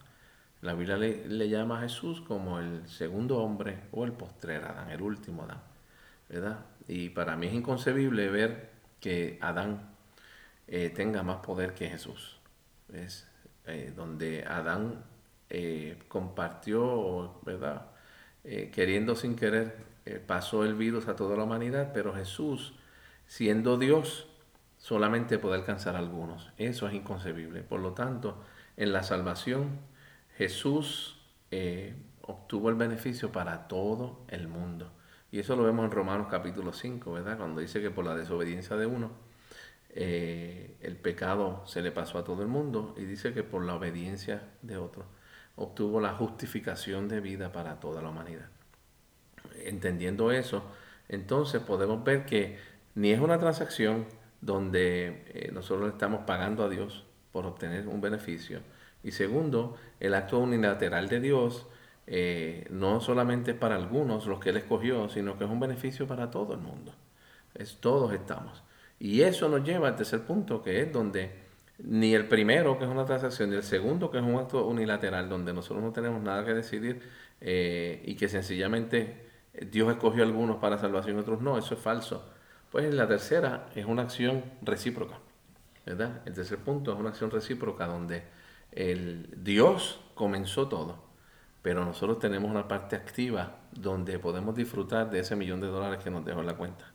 La 0.61 0.73
Biblia 0.73 0.97
le, 0.97 1.49
llama 1.49 1.79
a 1.79 1.81
Jesús 1.81 2.21
como 2.21 2.59
el 2.59 2.87
segundo 2.87 3.37
hombre 3.37 3.81
o 3.91 4.03
el 4.03 4.13
postrer 4.13 4.63
Adán, 4.63 4.89
el 4.89 5.01
último 5.01 5.43
Adán. 5.43 5.61
¿verdad? 6.27 6.65
Y 6.87 7.09
para 7.09 7.35
mí 7.35 7.47
es 7.47 7.53
inconcebible 7.53 8.29
ver 8.29 8.71
que 8.99 9.37
Adán 9.41 9.95
eh, 10.67 10.89
tenga 10.89 11.23
más 11.23 11.37
poder 11.37 11.73
que 11.73 11.87
Jesús. 11.87 12.39
Es 12.91 13.27
eh, 13.65 13.93
donde 13.95 14.43
Adán 14.43 15.03
eh, 15.49 15.99
compartió, 16.07 17.39
¿verdad? 17.43 17.87
queriendo 18.71 19.15
sin 19.15 19.35
querer, 19.35 19.75
pasó 20.27 20.65
el 20.65 20.75
virus 20.75 21.07
a 21.07 21.15
toda 21.15 21.35
la 21.35 21.45
humanidad, 21.45 21.89
pero 21.95 22.13
Jesús, 22.13 22.75
siendo 23.25 23.79
Dios, 23.79 24.27
solamente 24.85 25.39
puede 25.39 25.55
alcanzar 25.55 25.95
a 25.95 25.97
algunos. 25.97 26.51
Eso 26.59 26.87
es 26.87 26.93
inconcebible. 26.93 27.63
Por 27.63 27.79
lo 27.79 27.93
tanto, 27.93 28.37
en 28.77 28.93
la 28.93 29.01
salvación, 29.01 29.79
Jesús 30.37 31.19
obtuvo 32.21 32.69
el 32.69 32.75
beneficio 32.75 33.31
para 33.31 33.67
todo 33.67 34.19
el 34.27 34.47
mundo. 34.47 34.91
Y 35.31 35.39
eso 35.39 35.55
lo 35.55 35.63
vemos 35.63 35.85
en 35.85 35.91
Romanos 35.91 36.27
capítulo 36.29 36.71
5, 36.71 37.13
¿verdad? 37.13 37.35
Cuando 37.35 37.61
dice 37.61 37.81
que 37.81 37.89
por 37.89 38.05
la 38.05 38.13
desobediencia 38.13 38.75
de 38.75 38.85
uno, 38.85 39.09
eh, 39.89 40.77
el 40.81 40.97
pecado 40.97 41.63
se 41.65 41.81
le 41.81 41.91
pasó 41.91 42.19
a 42.19 42.23
todo 42.23 42.43
el 42.43 42.47
mundo. 42.47 42.93
Y 42.95 43.05
dice 43.05 43.33
que 43.33 43.41
por 43.41 43.65
la 43.65 43.73
obediencia 43.73 44.43
de 44.61 44.77
otro, 44.77 45.05
obtuvo 45.55 45.99
la 45.99 46.13
justificación 46.13 47.07
de 47.07 47.21
vida 47.21 47.51
para 47.51 47.79
toda 47.79 48.03
la 48.03 48.09
humanidad. 48.09 48.49
Entendiendo 49.63 50.31
eso, 50.31 50.63
entonces 51.09 51.59
podemos 51.63 52.03
ver 52.03 52.27
que 52.27 52.59
ni 52.93 53.09
es 53.09 53.19
una 53.19 53.39
transacción 53.39 54.05
donde 54.41 55.23
eh, 55.27 55.51
nosotros 55.53 55.89
estamos 55.91 56.21
pagando 56.25 56.63
a 56.63 56.69
Dios 56.69 57.05
por 57.31 57.45
obtener 57.45 57.87
un 57.87 58.01
beneficio. 58.01 58.59
Y 59.03 59.11
segundo, 59.11 59.77
el 59.99 60.13
acto 60.13 60.39
unilateral 60.39 61.09
de 61.09 61.19
Dios 61.19 61.67
eh, 62.07 62.67
no 62.69 63.01
solamente 63.01 63.55
para 63.55 63.75
algunos 63.75 64.27
los 64.27 64.39
que 64.39 64.49
Él 64.49 64.57
escogió, 64.57 65.09
sino 65.09 65.37
que 65.37 65.43
es 65.43 65.49
un 65.49 65.59
beneficio 65.59 66.07
para 66.07 66.29
todo 66.29 66.53
el 66.53 66.59
mundo. 66.59 66.93
Es, 67.55 67.77
todos 67.79 68.13
estamos. 68.13 68.63
Y 68.99 69.21
eso 69.21 69.49
nos 69.49 69.63
lleva 69.63 69.87
al 69.89 69.95
tercer 69.95 70.21
punto, 70.21 70.61
que 70.61 70.81
es 70.81 70.91
donde 70.93 71.31
ni 71.79 72.13
el 72.13 72.27
primero, 72.27 72.77
que 72.77 72.85
es 72.85 72.89
una 72.89 73.05
transacción, 73.05 73.49
ni 73.49 73.55
el 73.57 73.63
segundo, 73.63 74.09
que 74.11 74.17
es 74.19 74.23
un 74.23 74.35
acto 74.35 74.65
unilateral, 74.65 75.27
donde 75.29 75.53
nosotros 75.53 75.83
no 75.83 75.91
tenemos 75.91 76.21
nada 76.21 76.45
que 76.45 76.53
decidir 76.53 77.01
eh, 77.41 78.01
y 78.05 78.15
que 78.15 78.29
sencillamente 78.29 79.25
Dios 79.71 79.91
escogió 79.91 80.23
a 80.23 80.25
algunos 80.25 80.57
para 80.57 80.77
salvación 80.77 81.17
y 81.17 81.19
otros 81.19 81.41
no, 81.41 81.57
eso 81.57 81.73
es 81.75 81.79
falso. 81.81 82.23
Pues 82.75 82.93
la 82.93 83.07
tercera 83.07 83.69
es 83.73 83.85
una 83.85 84.01
acción 84.01 84.43
recíproca, 84.61 85.19
¿verdad? 85.85 86.19
El 86.25 86.33
tercer 86.33 86.57
punto 86.57 86.91
es 86.91 86.99
una 86.99 87.07
acción 87.07 87.31
recíproca 87.31 87.87
donde 87.87 88.25
el 88.73 89.33
Dios 89.37 90.01
comenzó 90.13 90.67
todo 90.67 91.05
pero 91.65 91.85
nosotros 91.85 92.19
tenemos 92.19 92.51
una 92.51 92.67
parte 92.67 92.95
activa 92.95 93.55
donde 93.71 94.19
podemos 94.19 94.55
disfrutar 94.55 95.09
de 95.09 95.21
ese 95.21 95.35
millón 95.35 95.61
de 95.61 95.67
dólares 95.67 96.03
que 96.03 96.11
nos 96.11 96.25
dejó 96.25 96.41
en 96.41 96.45
la 96.45 96.57
cuenta, 96.57 96.91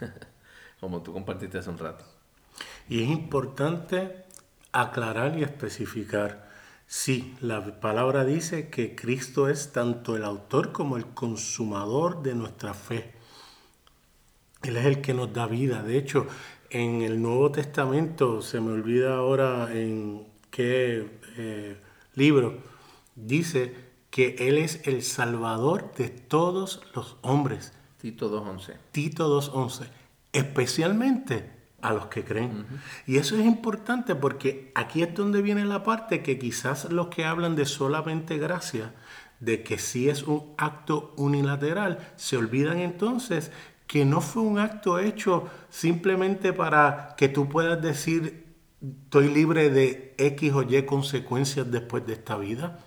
como 0.80 1.02
tú 1.02 1.12
compartiste 1.12 1.58
hace 1.58 1.70
un 1.70 1.78
rato. 1.78 2.04
Y 2.88 3.02
es 3.02 3.08
importante 3.08 4.26
aclarar 4.70 5.36
y 5.38 5.42
especificar. 5.42 6.48
Sí, 6.86 7.36
la 7.40 7.80
palabra 7.80 8.24
dice 8.24 8.68
que 8.68 8.94
Cristo 8.94 9.48
es 9.48 9.72
tanto 9.72 10.14
el 10.14 10.22
autor 10.22 10.70
como 10.70 10.98
el 10.98 11.06
consumador 11.06 12.22
de 12.22 12.36
nuestra 12.36 12.74
fe. 12.74 13.21
Él 14.62 14.76
es 14.76 14.86
el 14.86 15.00
que 15.00 15.14
nos 15.14 15.32
da 15.32 15.46
vida. 15.46 15.82
De 15.82 15.98
hecho, 15.98 16.26
en 16.70 17.02
el 17.02 17.20
Nuevo 17.20 17.50
Testamento, 17.50 18.42
se 18.42 18.60
me 18.60 18.72
olvida 18.72 19.16
ahora 19.16 19.72
en 19.72 20.26
qué 20.50 21.08
eh, 21.36 21.76
libro, 22.14 22.58
dice 23.14 23.74
que 24.10 24.36
Él 24.38 24.58
es 24.58 24.86
el 24.86 25.02
Salvador 25.02 25.92
de 25.94 26.08
todos 26.08 26.82
los 26.94 27.16
hombres. 27.22 27.72
Tito 27.98 28.30
2.11. 28.30 28.76
Tito 28.92 29.40
2.11. 29.40 29.86
Especialmente 30.32 31.50
a 31.82 31.92
los 31.92 32.06
que 32.06 32.24
creen. 32.24 32.66
Y 33.06 33.16
eso 33.16 33.36
es 33.36 33.44
importante 33.44 34.14
porque 34.14 34.70
aquí 34.74 35.02
es 35.02 35.14
donde 35.14 35.42
viene 35.42 35.64
la 35.64 35.82
parte 35.82 36.22
que 36.22 36.38
quizás 36.38 36.90
los 36.90 37.08
que 37.08 37.24
hablan 37.24 37.56
de 37.56 37.66
solamente 37.66 38.38
gracia, 38.38 38.94
de 39.40 39.64
que 39.64 39.78
sí 39.78 40.08
es 40.08 40.22
un 40.22 40.54
acto 40.56 41.12
unilateral, 41.16 42.12
se 42.16 42.36
olvidan 42.36 42.78
entonces 42.78 43.50
que 43.92 44.06
no 44.06 44.22
fue 44.22 44.42
un 44.42 44.58
acto 44.58 44.98
hecho 44.98 45.50
simplemente 45.68 46.54
para 46.54 47.14
que 47.18 47.28
tú 47.28 47.48
puedas 47.48 47.82
decir, 47.82 48.46
estoy 48.80 49.28
libre 49.28 49.68
de 49.68 50.14
X 50.16 50.52
o 50.54 50.62
Y 50.62 50.82
consecuencias 50.86 51.70
después 51.70 52.06
de 52.06 52.14
esta 52.14 52.36
vida 52.36 52.78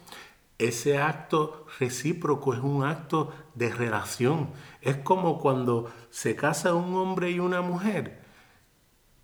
ese 0.58 0.98
acto 1.00 1.66
recíproco 1.80 2.54
es 2.54 2.62
un 2.62 2.84
acto 2.84 3.34
de 3.56 3.74
relación. 3.74 4.52
Es 4.82 4.98
como 4.98 5.40
cuando 5.40 5.92
se 6.10 6.36
casa 6.36 6.74
un 6.74 6.96
hombre 6.96 7.32
y 7.32 7.40
una 7.40 7.62
mujer. 7.62 8.22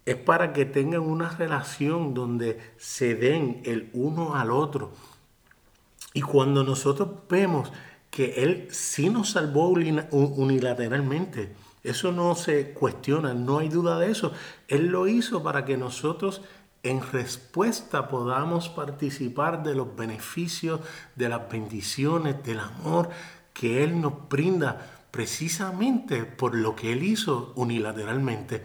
Es 0.06 0.18
para 0.18 0.52
que 0.52 0.66
tengan 0.66 1.02
una 1.02 1.30
relación 1.30 2.14
donde 2.14 2.60
se 2.78 3.16
den 3.16 3.62
el 3.66 3.90
uno 3.94 4.36
al 4.36 4.52
otro. 4.52 4.92
Y 6.14 6.22
cuando 6.22 6.64
nosotros 6.64 7.10
vemos 7.30 7.72
que 8.10 8.44
Él 8.44 8.68
sí 8.72 9.10
nos 9.10 9.30
salvó 9.30 9.70
unilateralmente, 9.70 11.54
eso 11.84 12.12
no 12.12 12.36
se 12.36 12.74
cuestiona, 12.74 13.34
no 13.34 13.60
hay 13.60 13.70
duda 13.70 13.98
de 14.00 14.12
eso. 14.12 14.34
Él 14.68 14.88
lo 14.88 15.08
hizo 15.08 15.42
para 15.42 15.66
que 15.66 15.78
nosotros 15.78 16.42
en 16.84 17.02
respuesta 17.12 18.08
podamos 18.08 18.70
participar 18.70 19.64
de 19.64 19.76
los 19.76 19.96
beneficios, 19.96 20.80
de 21.16 21.30
las 21.30 21.50
bendiciones, 21.50 22.44
del 22.44 22.60
amor 22.60 23.10
que 23.54 23.84
Él 23.84 24.02
nos 24.02 24.28
brinda 24.30 25.04
precisamente 25.12 26.24
por 26.24 26.56
lo 26.56 26.76
que 26.76 26.94
Él 26.94 27.04
hizo 27.04 27.54
unilateralmente. 27.56 28.64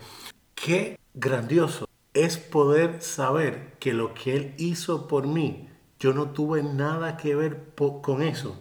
Qué 0.54 0.98
grandioso 1.14 1.88
es 2.14 2.38
poder 2.38 3.02
saber 3.02 3.74
que 3.78 3.92
lo 3.92 4.14
que 4.14 4.36
Él 4.36 4.54
hizo 4.56 5.08
por 5.08 5.26
mí, 5.26 5.68
yo 5.98 6.14
no 6.14 6.30
tuve 6.30 6.62
nada 6.62 7.16
que 7.16 7.34
ver 7.34 7.72
con 8.02 8.22
eso. 8.22 8.56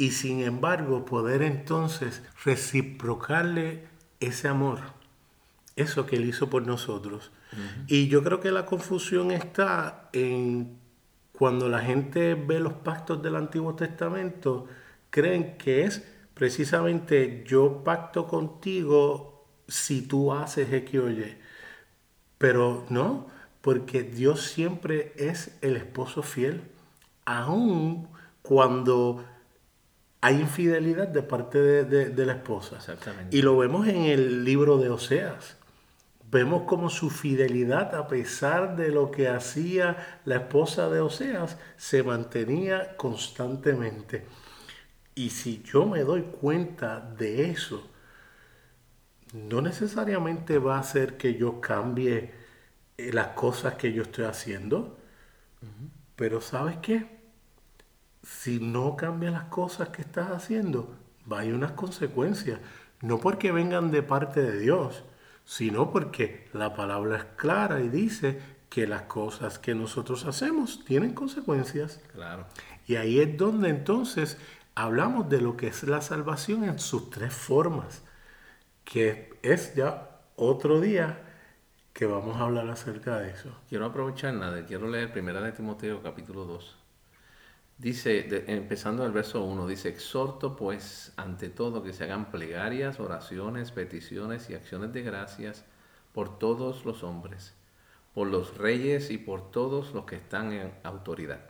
Y 0.00 0.12
sin 0.12 0.40
embargo 0.40 1.04
poder 1.04 1.42
entonces 1.42 2.22
reciprocarle 2.44 3.86
ese 4.18 4.48
amor, 4.48 4.80
eso 5.76 6.06
que 6.06 6.16
Él 6.16 6.24
hizo 6.24 6.48
por 6.48 6.66
nosotros 6.66 7.30
y 7.86 8.08
yo 8.08 8.22
creo 8.22 8.40
que 8.40 8.50
la 8.50 8.66
confusión 8.66 9.30
está 9.30 10.08
en 10.12 10.78
cuando 11.32 11.68
la 11.68 11.80
gente 11.80 12.34
ve 12.34 12.60
los 12.60 12.74
pactos 12.74 13.22
del 13.22 13.36
Antiguo 13.36 13.74
Testamento, 13.74 14.66
creen 15.08 15.56
que 15.56 15.84
es 15.84 16.04
precisamente 16.34 17.44
yo 17.46 17.82
pacto 17.82 18.26
contigo 18.26 19.46
si 19.66 20.02
tú 20.02 20.32
haces 20.32 20.72
X 20.72 21.00
o 21.00 21.10
Y. 21.10 21.36
Pero 22.38 22.86
no, 22.90 23.26
porque 23.62 24.02
Dios 24.02 24.42
siempre 24.42 25.12
es 25.16 25.56
el 25.62 25.76
esposo 25.76 26.22
fiel, 26.22 26.62
aun 27.24 28.08
cuando 28.42 29.24
hay 30.20 30.40
infidelidad 30.40 31.08
de 31.08 31.22
parte 31.22 31.58
de, 31.58 32.26
la 32.26 32.34
esposa. 32.34 32.76
Exactamente. 32.76 33.36
Y 33.36 33.42
lo 33.42 33.56
vemos 33.56 33.88
en 33.88 34.04
el 34.04 34.44
libro 34.44 34.78
de 34.78 34.90
Oseas. 34.90 35.56
Vemos 36.30 36.62
como 36.62 36.90
su 36.90 37.10
fidelidad, 37.10 37.94
a 37.94 38.06
pesar 38.06 38.76
de 38.76 38.90
lo 38.90 39.10
que 39.10 39.28
hacía 39.28 40.20
la 40.24 40.36
esposa 40.36 40.88
de 40.90 41.00
Oseas, 41.00 41.56
se 41.76 42.02
mantenía 42.02 42.96
constantemente. 42.96 44.26
Y 45.14 45.30
si 45.30 45.62
yo 45.62 45.86
me 45.86 46.00
doy 46.00 46.22
cuenta 46.22 47.00
de 47.00 47.50
eso, 47.50 47.90
no 49.32 49.60
necesariamente 49.60 50.58
va 50.58 50.76
a 50.76 50.80
hacer 50.80 51.16
que 51.16 51.34
yo 51.34 51.60
cambie 51.60 52.32
eh, 52.96 53.12
las 53.12 53.28
cosas 53.28 53.74
que 53.74 53.92
yo 53.92 54.02
estoy 54.02 54.26
haciendo, 54.26 54.98
pero 56.14 56.40
¿sabes 56.40 56.76
qué? 56.82 57.19
Si 58.38 58.60
no 58.60 58.96
cambias 58.96 59.32
las 59.32 59.44
cosas 59.44 59.88
que 59.88 60.02
estás 60.02 60.30
haciendo, 60.30 60.94
va 61.30 61.38
a 61.38 61.40
haber 61.40 61.54
unas 61.54 61.72
consecuencias. 61.72 62.60
No 63.02 63.18
porque 63.18 63.50
vengan 63.50 63.90
de 63.90 64.02
parte 64.02 64.40
de 64.40 64.58
Dios, 64.58 65.02
sino 65.44 65.90
porque 65.90 66.48
la 66.52 66.74
palabra 66.74 67.16
es 67.16 67.24
clara 67.36 67.80
y 67.80 67.88
dice 67.88 68.40
que 68.68 68.86
las 68.86 69.02
cosas 69.02 69.58
que 69.58 69.74
nosotros 69.74 70.24
hacemos 70.26 70.84
tienen 70.84 71.12
consecuencias. 71.12 72.00
Claro. 72.12 72.46
Y 72.86 72.96
ahí 72.96 73.18
es 73.18 73.36
donde 73.36 73.68
entonces 73.68 74.38
hablamos 74.74 75.28
de 75.28 75.40
lo 75.40 75.56
que 75.56 75.66
es 75.66 75.82
la 75.82 76.00
salvación 76.00 76.64
en 76.64 76.78
sus 76.78 77.10
tres 77.10 77.34
formas, 77.34 78.02
que 78.84 79.34
es 79.42 79.74
ya 79.74 80.20
otro 80.36 80.80
día 80.80 81.20
que 81.92 82.06
vamos 82.06 82.36
a 82.36 82.44
hablar 82.44 82.70
acerca 82.70 83.18
de 83.18 83.30
eso. 83.30 83.50
Quiero 83.68 83.86
aprovechar 83.86 84.34
nada, 84.34 84.64
quiero 84.64 84.88
leer 84.88 85.12
Primera 85.12 85.40
de 85.40 85.52
Timoteo 85.52 86.00
capítulo 86.00 86.44
2. 86.44 86.79
Dice, 87.80 88.44
empezando 88.52 89.06
el 89.06 89.10
verso 89.10 89.42
1, 89.42 89.66
dice, 89.66 89.88
exhorto 89.88 90.54
pues 90.54 91.14
ante 91.16 91.48
todo 91.48 91.82
que 91.82 91.94
se 91.94 92.04
hagan 92.04 92.30
plegarias, 92.30 93.00
oraciones, 93.00 93.70
peticiones 93.72 94.50
y 94.50 94.54
acciones 94.54 94.92
de 94.92 95.00
gracias 95.00 95.64
por 96.12 96.38
todos 96.38 96.84
los 96.84 97.02
hombres, 97.02 97.54
por 98.12 98.26
los 98.26 98.58
reyes 98.58 99.10
y 99.10 99.16
por 99.16 99.50
todos 99.50 99.94
los 99.94 100.04
que 100.04 100.16
están 100.16 100.52
en 100.52 100.74
autoridad, 100.82 101.40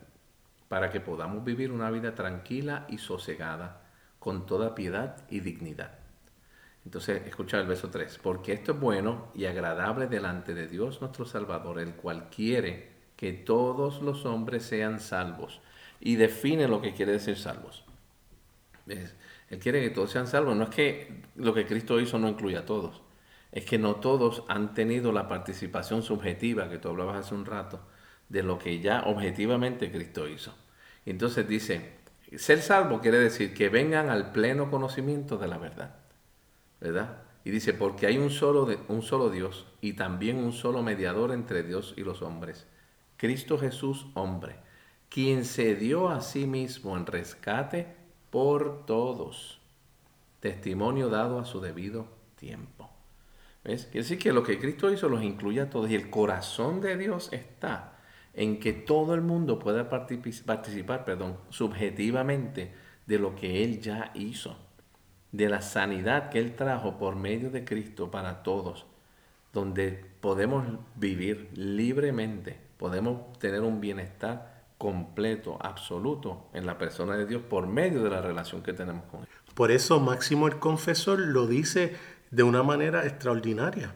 para 0.69 0.91
que 0.91 1.01
podamos 1.01 1.43
vivir 1.43 1.73
una 1.73 1.91
vida 1.91 2.15
tranquila 2.15 2.87
y 2.89 2.99
sosegada, 2.99 3.83
con 4.21 4.47
toda 4.47 4.77
piedad 4.77 5.17
y 5.31 5.41
dignidad. 5.41 5.99
Entonces, 6.85 7.27
escucha 7.27 7.59
el 7.59 7.67
verso 7.67 7.91
3, 7.91 8.21
porque 8.23 8.53
esto 8.53 8.71
es 8.71 8.79
bueno 8.79 9.33
y 9.35 9.47
agradable 9.47 10.07
delante 10.07 10.55
de 10.55 10.69
Dios 10.69 11.01
nuestro 11.01 11.25
Salvador, 11.25 11.81
el 11.81 11.97
cual 11.97 12.31
quiere 12.31 13.01
que 13.17 13.33
todos 13.33 14.01
los 14.01 14.27
hombres 14.27 14.63
sean 14.63 15.01
salvos 15.01 15.61
y 16.01 16.17
define 16.17 16.67
lo 16.67 16.81
que 16.81 16.95
quiere 16.95 17.13
decir 17.13 17.37
salvos. 17.37 17.85
Él 18.87 19.59
quiere 19.59 19.83
que 19.83 19.91
todos 19.91 20.11
sean 20.11 20.27
salvos. 20.27 20.57
No 20.57 20.65
es 20.65 20.71
que 20.71 21.23
lo 21.37 21.55
que 21.55 21.67
Cristo 21.67 22.01
hizo 22.01 22.19
no 22.19 22.29
incluya 22.29 22.61
a 22.61 22.67
todos. 22.67 23.03
Es 23.53 23.65
que 23.65 23.79
no 23.79 23.97
todos 23.97 24.45
han 24.49 24.75
tenido 24.75 25.13
la 25.13 25.29
participación 25.29 26.03
subjetiva 26.03 26.71
que 26.71 26.79
tú 26.79 26.89
hablabas 26.89 27.27
hace 27.27 27.35
un 27.35 27.45
rato 27.45 27.81
de 28.29 28.43
lo 28.43 28.59
que 28.59 28.81
ya 28.81 29.03
objetivamente 29.03 29.91
Cristo 29.91 30.29
hizo. 30.29 30.55
Entonces 31.05 31.47
dice, 31.49 31.95
ser 32.37 32.63
salvo 32.63 33.01
quiere 33.01 33.19
decir 33.19 33.53
que 33.53 33.69
vengan 33.69 34.09
al 34.09 34.33
pleno 34.33 34.71
conocimiento 34.71 35.37
de 35.37 35.49
la 35.49 35.59
verdad. 35.59 35.97
¿Verdad? 36.81 37.23
Y 37.45 37.51
dice, 37.51 37.75
porque 37.75 38.07
hay 38.07 38.19
un 38.19 38.31
solo, 38.31 38.69
un 38.89 39.03
solo 39.03 39.31
Dios 39.31 39.67
y 39.81 39.95
también 39.95 40.37
un 40.37 40.53
solo 40.53 40.83
mediador 40.83 41.33
entre 41.33 41.63
Dios 41.63 41.95
y 41.97 42.03
los 42.03 42.23
hombres. 42.23 42.67
Cristo 43.17 43.59
Jesús, 43.59 44.07
hombre 44.15 44.57
quien 45.11 45.45
se 45.45 45.75
dio 45.75 46.09
a 46.09 46.23
sí 46.23 46.47
mismo 46.47 46.97
en 46.97 47.05
rescate 47.05 47.89
por 48.31 48.87
todos. 48.87 49.59
Testimonio 50.39 51.11
dado 51.11 51.39
a 51.39 51.45
su 51.45 51.61
debido 51.61 52.07
tiempo. 52.37 52.89
¿Ves? 53.63 53.85
Quiere 53.87 53.99
decir 53.99 54.19
que 54.19 54.33
lo 54.33 54.43
que 54.43 54.59
Cristo 54.59 54.91
hizo 54.91 55.09
los 55.09 55.23
incluye 55.23 55.61
a 55.61 55.69
todos 55.69 55.91
y 55.91 55.95
el 55.95 56.09
corazón 56.09 56.81
de 56.81 56.97
Dios 56.97 57.29
está 57.33 57.99
en 58.33 58.61
que 58.61 58.73
todo 58.73 59.15
el 59.15 59.21
mundo 59.21 59.59
pueda 59.59 59.91
participar 59.91 61.05
perdón, 61.05 61.37
subjetivamente 61.51 62.73
de 63.07 63.19
lo 63.19 63.35
que 63.35 63.65
Él 63.65 63.81
ya 63.81 64.13
hizo, 64.15 64.57
de 65.33 65.49
la 65.49 65.61
sanidad 65.61 66.31
que 66.31 66.39
Él 66.39 66.55
trajo 66.55 66.97
por 66.97 67.17
medio 67.17 67.51
de 67.51 67.65
Cristo 67.65 68.11
para 68.11 68.43
todos, 68.45 68.87
donde 69.53 70.05
podemos 70.21 70.65
vivir 70.95 71.51
libremente, 71.55 72.57
podemos 72.79 73.37
tener 73.41 73.63
un 73.63 73.81
bienestar 73.81 74.50
completo, 74.81 75.59
absoluto 75.61 76.49
en 76.55 76.65
la 76.65 76.79
persona 76.79 77.15
de 77.15 77.27
Dios 77.27 77.43
por 77.43 77.67
medio 77.67 78.03
de 78.03 78.09
la 78.09 78.23
relación 78.23 78.63
que 78.63 78.73
tenemos 78.73 79.05
con 79.11 79.21
Él. 79.21 79.29
Por 79.53 79.71
eso 79.71 80.01
Máximo 80.01 80.47
el 80.47 80.59
Confesor 80.59 81.19
lo 81.19 81.47
dice 81.47 81.95
de 82.31 82.45
una 82.45 82.63
manera 82.63 83.05
extraordinaria. 83.05 83.95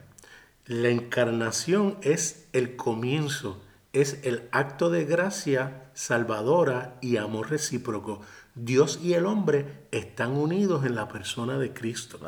La 0.67 0.89
encarnación 0.89 1.97
es 2.03 2.47
el 2.53 2.75
comienzo, 2.75 3.63
es 3.93 4.19
el 4.23 4.47
acto 4.51 4.91
de 4.91 5.05
gracia 5.05 5.89
salvadora 5.95 6.99
y 7.01 7.17
amor 7.17 7.49
recíproco. 7.49 8.21
Dios 8.53 8.99
y 9.01 9.13
el 9.13 9.25
hombre 9.25 9.87
están 9.89 10.33
unidos 10.33 10.85
en 10.85 10.93
la 10.93 11.07
persona 11.07 11.57
de 11.57 11.73
Cristo. 11.73 12.19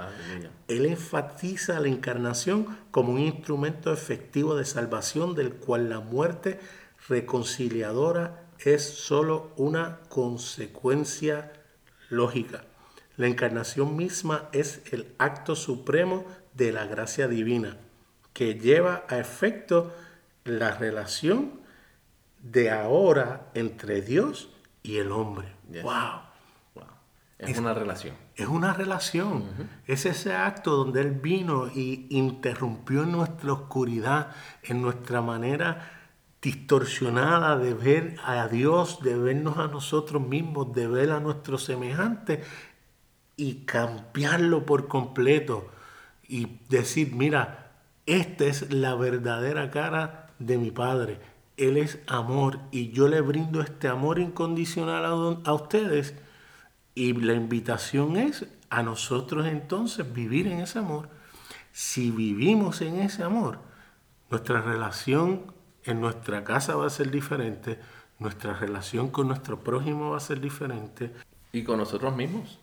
Él 0.68 0.88
enfatiza 0.88 1.80
la 1.80 1.90
encarnación 1.90 2.66
como 2.90 3.14
un 3.14 3.20
instrumento 3.20 3.94
efectivo 3.94 4.56
de 4.56 4.66
salvación 4.66 5.36
del 5.36 5.54
cual 5.54 5.90
la 5.90 6.00
muerte 6.00 6.60
reconciliadora 7.08 8.47
es 8.74 8.84
sólo 8.84 9.54
una 9.56 10.00
consecuencia 10.10 11.54
lógica. 12.10 12.66
La 13.16 13.28
encarnación 13.28 13.96
misma 13.96 14.50
es 14.52 14.82
el 14.92 15.16
acto 15.18 15.56
supremo 15.56 16.26
de 16.54 16.74
la 16.74 16.86
gracia 16.86 17.28
divina, 17.28 17.78
que 18.34 18.56
lleva 18.56 19.06
a 19.08 19.20
efecto 19.20 19.94
la 20.44 20.72
relación 20.72 21.62
de 22.42 22.70
ahora 22.70 23.50
entre 23.54 24.02
Dios 24.02 24.50
y 24.84 24.98
el 24.98 25.12
hombre. 25.12 25.48
¡Wow! 25.82 26.28
Es, 27.40 27.58
una 27.60 27.74
relación. 27.74 28.16
Es 28.36 28.48
una 28.48 28.74
relación. 28.74 29.70
Es 29.86 30.08
ese 30.08 30.34
acto 30.34 30.76
donde 30.76 31.02
Él 31.02 31.12
vino 31.12 31.68
y 31.68 32.08
interrumpió 32.10 33.04
nuestra 33.06 33.54
oscuridad, 33.54 34.32
en 34.64 34.82
nuestra 34.82 35.22
manera 35.22 35.97
distorsionada 36.48 37.58
de 37.58 37.74
ver 37.74 38.16
a 38.24 38.48
Dios, 38.48 39.02
de 39.02 39.18
vernos 39.18 39.58
a 39.58 39.68
nosotros 39.68 40.26
mismos, 40.26 40.74
de 40.74 40.88
ver 40.88 41.12
a 41.12 41.20
nuestros 41.20 41.66
semejantes 41.66 42.48
y 43.36 43.66
cambiarlo 43.66 44.66
por 44.66 44.88
completo 44.88 45.68
y 46.26 46.60
decir, 46.70 47.14
mira, 47.14 47.74
esta 48.06 48.46
es 48.46 48.72
la 48.72 48.96
verdadera 48.96 49.72
cara 49.72 50.30
de 50.40 50.58
mi 50.58 50.72
Padre. 50.72 51.20
Él 51.58 51.76
es 51.76 52.00
amor 52.08 52.60
y 52.72 52.92
yo 52.92 53.10
le 53.10 53.20
brindo 53.20 53.60
este 53.60 53.90
amor 53.90 54.18
incondicional 54.18 55.04
a, 55.04 55.10
a 55.50 55.54
ustedes 55.54 56.16
y 56.96 57.12
la 57.12 57.34
invitación 57.34 58.16
es 58.16 58.48
a 58.70 58.84
nosotros 58.84 59.48
entonces 59.48 60.14
vivir 60.14 60.48
en 60.48 60.62
ese 60.62 60.80
amor. 60.80 61.10
Si 61.74 62.10
vivimos 62.10 62.80
en 62.80 63.02
ese 63.02 63.24
amor, 63.24 63.60
nuestra 64.30 64.62
relación 64.62 65.57
en 65.92 66.02
nuestra 66.02 66.44
casa 66.44 66.76
va 66.76 66.88
a 66.88 66.90
ser 66.90 67.12
diferente, 67.12 67.80
nuestra 68.20 68.54
relación 68.54 69.10
con 69.10 69.28
nuestro 69.28 69.64
prójimo 69.64 70.12
va 70.12 70.18
a 70.18 70.22
ser 70.22 70.40
diferente. 70.40 71.12
Y 71.52 71.64
con 71.64 71.78
nosotros 71.78 72.16
mismos, 72.16 72.60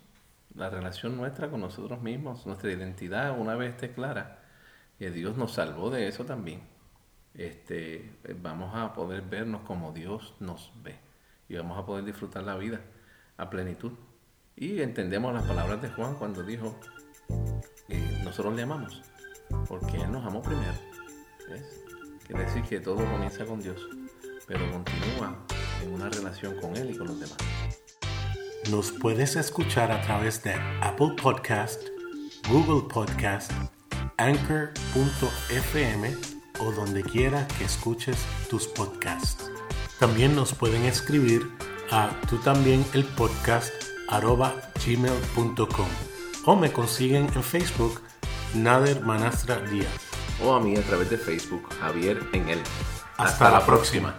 la 0.55 0.71
relación 0.71 1.17
nuestra 1.17 1.51
con 1.51 1.61
nosotros 1.61 2.01
mismos, 2.03 2.47
nuestra 2.47 2.71
identidad, 2.71 3.39
una 3.39 3.57
vez 3.57 3.75
esté 3.75 3.93
clara, 3.93 4.43
que 4.99 5.11
Dios 5.11 5.37
nos 5.37 5.53
salvó 5.53 5.91
de 5.91 6.09
eso 6.09 6.25
también, 6.25 6.61
este, 7.35 8.13
vamos 8.41 8.75
a 8.75 8.93
poder 8.93 9.23
vernos 9.23 9.63
como 9.63 9.93
Dios 9.93 10.35
nos 10.39 10.73
ve 10.83 10.97
y 11.49 11.57
vamos 11.57 11.79
a 11.79 11.85
poder 11.85 12.05
disfrutar 12.05 12.45
la 12.45 12.57
vida 12.57 12.81
a 13.37 13.51
plenitud. 13.51 13.93
Y 14.57 14.81
entendemos 14.81 15.35
las 15.35 15.43
palabras 15.45 15.83
de 15.83 15.89
Juan 15.89 16.15
cuando 16.15 16.43
dijo, 16.45 16.79
nosotros 18.23 18.55
le 18.55 18.63
amamos, 18.63 19.03
porque 19.69 20.01
Él 20.01 20.13
nos 20.13 20.25
amó 20.25 20.43
primero. 20.43 20.75
¿Ves? 21.51 21.84
Quiere 22.27 22.45
decir 22.45 22.63
que 22.63 22.81
todo 22.81 22.97
comienza 22.97 23.45
con 23.45 23.61
Dios, 23.61 23.81
pero 24.47 24.71
continúa 24.71 25.37
en 25.83 25.93
una 25.93 26.09
relación 26.09 26.57
con 26.61 26.77
Él 26.77 26.91
y 26.91 26.97
con 26.97 27.09
los 27.09 27.21
demás. 27.21 27.37
Nos 28.71 28.93
puedes 28.93 29.37
escuchar 29.37 29.93
a 29.93 30.01
través 30.01 30.43
de 30.43 30.55
Apple 30.81 31.17
Podcast, 31.21 31.83
Google 32.49 32.89
Podcast, 32.89 33.53
Anchor.fm 34.17 36.15
o 36.61 36.73
donde 36.73 37.03
quiera 37.03 37.47
que 37.59 37.65
escuches 37.65 38.17
tus 38.49 38.67
podcasts. 38.69 39.51
También 39.99 40.35
nos 40.35 40.55
pueden 40.55 40.85
escribir 40.85 41.43
a 41.91 42.11
tú 42.29 42.39
también 42.39 42.85
el 42.95 43.05
podcast 43.05 43.73
gmail.com 44.87 45.89
o 46.47 46.57
me 46.57 46.73
consiguen 46.73 47.29
en 47.35 47.43
Facebook 47.43 48.01
Nader 48.55 49.01
Manastra 49.01 49.59
Díaz. 49.61 50.14
O 50.43 50.53
a 50.53 50.61
mí 50.61 50.77
a 50.77 50.83
través 50.83 51.11
de 51.11 51.19
Facebook, 51.19 51.69
Javier 51.81 52.21
en 52.33 52.49
él. 52.49 52.61
Hasta, 53.17 53.51
la 53.51 53.65
próxima. 53.65 54.17